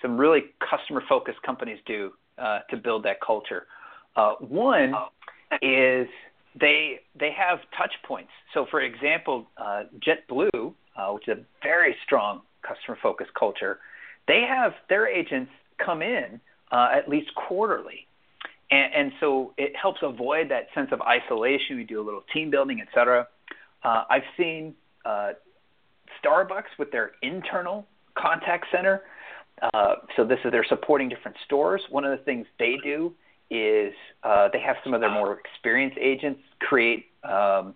some 0.03 0.19
really 0.19 0.53
customer 0.69 1.01
focused 1.09 1.41
companies 1.41 1.79
do 1.87 2.11
uh, 2.37 2.59
to 2.69 2.77
build 2.77 3.01
that 3.05 3.19
culture. 3.25 3.65
Uh, 4.15 4.33
one 4.39 4.93
is 5.63 6.07
they 6.59 6.99
they 7.19 7.31
have 7.31 7.59
touch 7.77 7.93
points. 8.03 8.31
So, 8.53 8.65
for 8.69 8.81
example, 8.81 9.47
uh, 9.57 9.83
JetBlue, 9.99 10.73
uh, 10.95 11.11
which 11.13 11.27
is 11.27 11.37
a 11.37 11.41
very 11.63 11.95
strong 12.05 12.41
customer 12.61 12.97
focused 13.01 13.33
culture, 13.33 13.79
they 14.27 14.41
have 14.47 14.73
their 14.89 15.07
agents 15.07 15.51
come 15.83 16.01
in 16.01 16.39
uh, 16.71 16.89
at 16.93 17.09
least 17.09 17.33
quarterly. 17.35 18.05
And, 18.71 18.93
and, 18.93 19.11
so 19.19 19.53
it 19.57 19.75
helps 19.75 20.01
avoid 20.03 20.49
that 20.51 20.67
sense 20.75 20.89
of 20.91 21.01
isolation. 21.01 21.75
We 21.77 21.83
do 21.83 21.99
a 21.99 22.05
little 22.05 22.23
team 22.31 22.51
building, 22.51 22.81
et 22.81 22.87
cetera. 22.93 23.27
Uh, 23.83 24.03
I've 24.09 24.23
seen 24.37 24.75
uh, 25.05 25.31
Starbucks 26.23 26.77
with 26.77 26.91
their 26.91 27.13
internal 27.23 27.87
contact 28.15 28.67
center. 28.71 29.01
Uh, 29.73 29.95
so 30.15 30.23
this 30.23 30.37
is 30.45 30.51
they're 30.51 30.65
supporting 30.69 31.09
different 31.09 31.37
stores. 31.45 31.81
One 31.89 32.05
of 32.05 32.17
the 32.17 32.23
things 32.23 32.45
they 32.59 32.77
do 32.83 33.13
is 33.49 33.93
uh, 34.23 34.49
they 34.51 34.59
have 34.59 34.77
some 34.83 34.93
of 34.93 35.01
their 35.01 35.11
more 35.11 35.39
experienced 35.39 35.97
agents 35.99 36.41
create 36.59 37.05
um, 37.23 37.75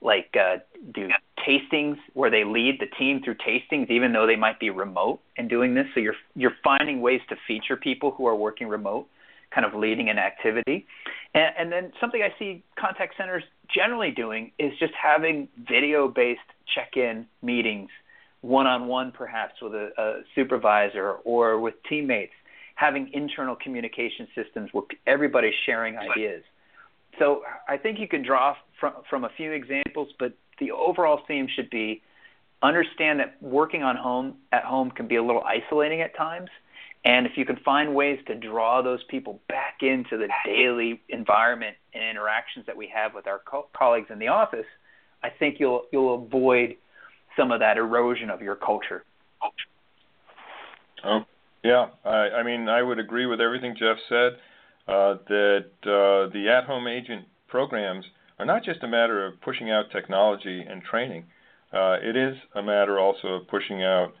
like 0.00 0.34
uh, 0.38 0.56
do 0.94 1.08
tastings 1.46 1.96
where 2.14 2.30
they 2.30 2.44
lead 2.44 2.78
the 2.80 2.86
team 2.98 3.20
through 3.22 3.36
tastings, 3.36 3.90
even 3.90 4.12
though 4.12 4.26
they 4.26 4.36
might 4.36 4.58
be 4.58 4.70
remote 4.70 5.20
in 5.36 5.48
doing 5.48 5.74
this. 5.74 5.86
So 5.94 6.00
you're 6.00 6.16
you're 6.34 6.56
finding 6.62 7.00
ways 7.00 7.20
to 7.28 7.36
feature 7.46 7.76
people 7.76 8.10
who 8.10 8.26
are 8.26 8.36
working 8.36 8.68
remote, 8.68 9.06
kind 9.54 9.64
of 9.64 9.74
leading 9.74 10.08
an 10.08 10.18
activity. 10.18 10.86
And, 11.34 11.54
and 11.58 11.72
then 11.72 11.92
something 12.00 12.22
I 12.22 12.36
see 12.38 12.62
contact 12.78 13.16
centers 13.16 13.44
generally 13.74 14.10
doing 14.10 14.52
is 14.58 14.72
just 14.78 14.92
having 15.00 15.48
video-based 15.68 16.40
check-in 16.74 17.26
meetings, 17.42 17.88
one-on-one 18.42 19.12
perhaps 19.12 19.54
with 19.62 19.74
a, 19.74 19.90
a 19.96 20.20
supervisor 20.34 21.12
or 21.24 21.60
with 21.60 21.74
teammates 21.88 22.32
having 22.74 23.10
internal 23.12 23.56
communication 23.56 24.28
systems 24.34 24.70
where 24.72 24.84
everybody's 25.06 25.54
sharing 25.66 25.96
ideas. 25.96 26.42
So 27.18 27.42
I 27.68 27.76
think 27.76 27.98
you 27.98 28.08
can 28.08 28.22
draw 28.22 28.56
from, 28.80 28.94
from 29.08 29.24
a 29.24 29.30
few 29.36 29.52
examples, 29.52 30.08
but 30.18 30.32
the 30.58 30.72
overall 30.72 31.20
theme 31.28 31.48
should 31.54 31.70
be 31.70 32.02
understand 32.62 33.20
that 33.20 33.36
working 33.42 33.82
on 33.82 33.96
home 33.96 34.36
at 34.52 34.64
home 34.64 34.90
can 34.90 35.08
be 35.08 35.16
a 35.16 35.22
little 35.22 35.42
isolating 35.42 36.00
at 36.00 36.16
times. 36.16 36.48
And 37.04 37.26
if 37.26 37.36
you 37.36 37.44
can 37.44 37.56
find 37.56 37.94
ways 37.94 38.20
to 38.28 38.36
draw 38.36 38.80
those 38.80 39.02
people 39.04 39.40
back 39.48 39.78
into 39.80 40.16
the 40.16 40.28
daily 40.44 41.00
environment 41.08 41.76
and 41.92 42.02
interactions 42.02 42.66
that 42.66 42.76
we 42.76 42.86
have 42.94 43.12
with 43.12 43.26
our 43.26 43.40
co- 43.44 43.66
colleagues 43.76 44.06
in 44.10 44.20
the 44.20 44.28
office, 44.28 44.66
I 45.22 45.30
think 45.30 45.58
you'll 45.58 45.84
you'll 45.92 46.14
avoid 46.14 46.76
some 47.36 47.50
of 47.50 47.60
that 47.60 47.76
erosion 47.76 48.30
of 48.30 48.40
your 48.40 48.54
culture. 48.54 49.04
Oh, 51.04 51.24
yeah, 51.62 51.86
I, 52.04 52.42
mean, 52.42 52.68
I 52.68 52.82
would 52.82 52.98
agree 52.98 53.26
with 53.26 53.40
everything 53.40 53.76
Jeff 53.78 53.96
said. 54.08 54.32
Uh, 54.88 55.14
that 55.28 55.66
uh, 55.84 56.28
the 56.32 56.48
at-home 56.48 56.88
agent 56.88 57.24
programs 57.46 58.04
are 58.40 58.44
not 58.44 58.64
just 58.64 58.82
a 58.82 58.88
matter 58.88 59.24
of 59.24 59.40
pushing 59.40 59.70
out 59.70 59.84
technology 59.92 60.60
and 60.60 60.82
training. 60.82 61.24
Uh, 61.72 61.96
it 62.02 62.16
is 62.16 62.36
a 62.56 62.62
matter 62.62 62.98
also 62.98 63.28
of 63.28 63.46
pushing 63.46 63.84
out 63.84 64.12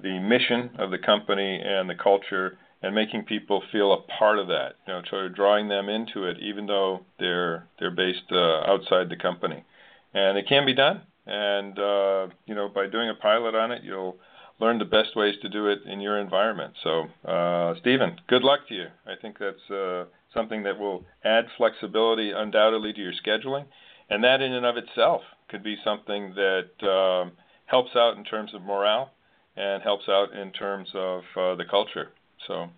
the 0.00 0.18
mission 0.18 0.70
of 0.78 0.90
the 0.90 0.98
company 0.98 1.60
and 1.64 1.88
the 1.88 1.94
culture 1.94 2.58
and 2.82 2.94
making 2.94 3.24
people 3.24 3.62
feel 3.72 3.92
a 3.92 4.02
part 4.18 4.38
of 4.38 4.48
that. 4.48 4.74
You 4.86 4.92
know, 4.92 5.02
sort 5.08 5.26
of 5.26 5.34
drawing 5.34 5.68
them 5.68 5.88
into 5.88 6.24
it, 6.24 6.38
even 6.40 6.66
though 6.66 7.00
they're 7.18 7.66
they're 7.78 7.90
based 7.90 8.30
uh, 8.30 8.60
outside 8.66 9.08
the 9.08 9.16
company. 9.16 9.64
And 10.12 10.36
it 10.36 10.46
can 10.48 10.66
be 10.66 10.74
done. 10.74 11.02
And 11.26 11.78
uh, 11.78 12.28
you 12.46 12.54
know, 12.54 12.68
by 12.68 12.86
doing 12.86 13.08
a 13.08 13.14
pilot 13.14 13.54
on 13.54 13.72
it, 13.72 13.82
you'll 13.82 14.16
learn 14.60 14.78
the 14.78 14.84
best 14.84 15.16
ways 15.16 15.34
to 15.42 15.48
do 15.48 15.66
it 15.68 15.80
in 15.86 16.00
your 16.00 16.18
environment. 16.18 16.74
So, 16.82 17.06
uh, 17.28 17.74
Stephen, 17.80 18.20
good 18.28 18.42
luck 18.42 18.60
to 18.68 18.74
you. 18.74 18.86
I 19.06 19.14
think 19.20 19.38
that's 19.38 19.70
uh, 19.70 20.04
something 20.34 20.62
that 20.64 20.78
will 20.78 21.04
add 21.24 21.46
flexibility 21.56 22.30
undoubtedly 22.30 22.92
to 22.92 23.00
your 23.00 23.12
scheduling, 23.24 23.64
and 24.10 24.22
that 24.22 24.40
in 24.40 24.52
and 24.52 24.66
of 24.66 24.76
itself 24.76 25.22
could 25.48 25.62
be 25.62 25.76
something 25.82 26.34
that 26.34 26.88
um, 26.88 27.32
helps 27.66 27.96
out 27.96 28.16
in 28.16 28.24
terms 28.24 28.54
of 28.54 28.62
morale 28.62 29.12
and 29.56 29.82
helps 29.82 30.08
out 30.08 30.32
in 30.32 30.52
terms 30.52 30.88
of 30.94 31.22
uh, 31.36 31.54
the 31.56 31.64
culture. 31.68 32.08
So, 32.46 32.68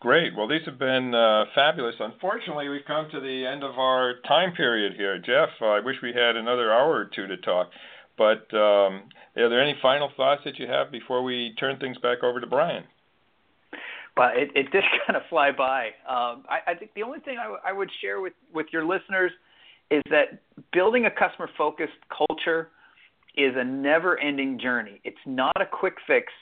great. 0.00 0.36
Well, 0.36 0.48
these 0.48 0.64
have 0.66 0.78
been 0.78 1.14
uh, 1.14 1.44
fabulous. 1.54 1.96
Unfortunately, 1.98 2.68
we've 2.68 2.84
come 2.86 3.08
to 3.10 3.20
the 3.20 3.46
end 3.46 3.64
of 3.64 3.78
our 3.78 4.14
time 4.26 4.52
period 4.52 4.94
here. 4.96 5.18
Jeff, 5.18 5.50
I 5.60 5.80
wish 5.80 5.96
we 6.02 6.12
had 6.12 6.36
another 6.36 6.72
hour 6.72 6.94
or 6.94 7.10
two 7.14 7.26
to 7.26 7.36
talk. 7.38 7.70
But 8.18 8.52
um, 8.54 9.04
are 9.36 9.48
there 9.48 9.62
any 9.62 9.76
final 9.80 10.10
thoughts 10.16 10.42
that 10.44 10.58
you 10.58 10.66
have 10.66 10.90
before 10.90 11.22
we 11.22 11.54
turn 11.58 11.78
things 11.78 11.96
back 11.98 12.22
over 12.22 12.40
to 12.40 12.46
Brian? 12.46 12.84
Well, 14.16 14.30
it, 14.34 14.50
it 14.54 14.70
did 14.72 14.82
kind 15.06 15.16
of 15.16 15.22
fly 15.30 15.52
by. 15.52 15.86
Um, 16.08 16.44
I, 16.48 16.72
I 16.72 16.74
think 16.74 16.92
the 16.94 17.04
only 17.04 17.20
thing 17.20 17.38
I, 17.38 17.44
w- 17.44 17.60
I 17.64 17.72
would 17.72 17.90
share 18.02 18.20
with, 18.20 18.32
with 18.52 18.66
your 18.72 18.84
listeners 18.84 19.30
is 19.90 20.02
that 20.10 20.40
building 20.72 21.06
a 21.06 21.10
customer 21.10 21.48
focused 21.56 21.92
culture 22.14 22.70
is 23.36 23.54
a 23.56 23.64
never 23.64 24.18
ending 24.18 24.58
journey. 24.58 25.00
It's 25.04 25.16
not 25.24 25.58
a 25.60 25.64
quick 25.64 25.94
fix, 26.06 26.32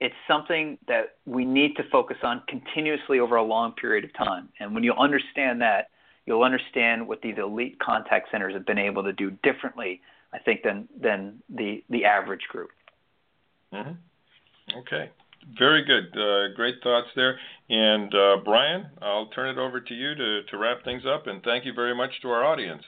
it's 0.00 0.14
something 0.28 0.78
that 0.88 1.16
we 1.24 1.44
need 1.44 1.74
to 1.76 1.82
focus 1.90 2.18
on 2.22 2.42
continuously 2.48 3.18
over 3.18 3.36
a 3.36 3.42
long 3.42 3.72
period 3.72 4.04
of 4.04 4.12
time. 4.14 4.48
And 4.60 4.74
when 4.74 4.84
you 4.84 4.92
understand 4.92 5.60
that, 5.62 5.88
you'll 6.26 6.42
understand 6.42 7.06
what 7.06 7.22
these 7.22 7.36
elite 7.38 7.78
contact 7.80 8.30
centers 8.30 8.52
have 8.54 8.66
been 8.66 8.78
able 8.78 9.02
to 9.04 9.12
do 9.12 9.30
differently 9.42 10.00
I 10.36 10.38
think, 10.40 10.62
than 10.62 10.88
than 11.00 11.42
the 11.48 11.82
the 11.88 12.04
average 12.04 12.46
group. 12.50 12.70
Mm-hmm. 13.72 14.78
Okay, 14.80 15.10
very 15.58 15.82
good, 15.84 16.16
uh, 16.18 16.54
great 16.54 16.76
thoughts 16.82 17.08
there. 17.16 17.38
And 17.70 18.14
uh, 18.14 18.36
Brian, 18.44 18.86
I'll 19.00 19.28
turn 19.28 19.48
it 19.48 19.58
over 19.58 19.80
to 19.80 19.94
you 19.94 20.14
to 20.14 20.42
to 20.50 20.58
wrap 20.58 20.84
things 20.84 21.04
up. 21.06 21.26
And 21.26 21.42
thank 21.42 21.64
you 21.64 21.72
very 21.72 21.94
much 21.94 22.10
to 22.22 22.28
our 22.28 22.44
audience. 22.44 22.82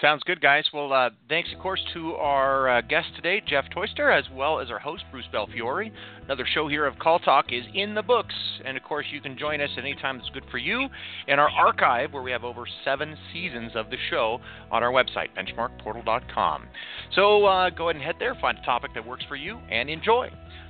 Sounds 0.00 0.22
good, 0.24 0.42
guys. 0.42 0.66
Well, 0.74 0.92
uh, 0.92 1.08
thanks, 1.26 1.48
of 1.54 1.62
course, 1.62 1.82
to 1.94 2.12
our 2.16 2.68
uh, 2.68 2.80
guest 2.82 3.06
today, 3.16 3.42
Jeff 3.46 3.64
Toister, 3.70 4.10
as 4.10 4.24
well 4.30 4.60
as 4.60 4.70
our 4.70 4.78
host, 4.78 5.04
Bruce 5.10 5.24
Belfiore. 5.32 5.90
Another 6.22 6.46
show 6.52 6.68
here 6.68 6.84
of 6.84 6.96
CallTalk 6.96 7.44
is 7.50 7.64
in 7.72 7.94
the 7.94 8.02
books. 8.02 8.34
And, 8.66 8.76
of 8.76 8.82
course, 8.82 9.06
you 9.10 9.22
can 9.22 9.38
join 9.38 9.62
us 9.62 9.70
anytime 9.78 10.18
that's 10.18 10.28
good 10.30 10.44
for 10.50 10.58
you 10.58 10.88
in 11.28 11.38
our 11.38 11.48
archive, 11.48 12.12
where 12.12 12.22
we 12.22 12.30
have 12.30 12.44
over 12.44 12.64
seven 12.84 13.16
seasons 13.32 13.72
of 13.74 13.88
the 13.88 13.96
show 14.10 14.38
on 14.70 14.82
our 14.82 14.90
website, 14.92 15.28
benchmarkportal.com. 15.34 16.66
So 17.14 17.46
uh, 17.46 17.70
go 17.70 17.88
ahead 17.88 17.96
and 17.96 18.04
head 18.04 18.16
there, 18.18 18.34
find 18.34 18.58
a 18.58 18.62
topic 18.66 18.90
that 18.94 19.06
works 19.06 19.24
for 19.26 19.36
you, 19.36 19.58
and 19.70 19.88
enjoy. 19.88 20.28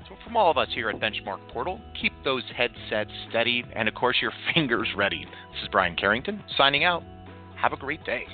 So, 0.08 0.14
from 0.22 0.36
all 0.36 0.52
of 0.52 0.56
us 0.56 0.68
here 0.72 0.88
at 0.88 1.00
Benchmark 1.00 1.40
Portal, 1.52 1.80
keep 2.00 2.12
those 2.22 2.44
headsets 2.56 3.10
steady 3.28 3.64
and, 3.74 3.88
of 3.88 3.94
course, 3.96 4.18
your 4.22 4.32
fingers 4.54 4.86
ready. 4.96 5.24
This 5.24 5.62
is 5.64 5.68
Brian 5.72 5.96
Carrington 5.96 6.44
signing 6.56 6.84
out. 6.84 7.02
Have 7.56 7.72
a 7.72 7.76
great 7.76 8.04
day. 8.04 8.24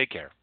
Take 0.00 0.08
care. 0.08 0.39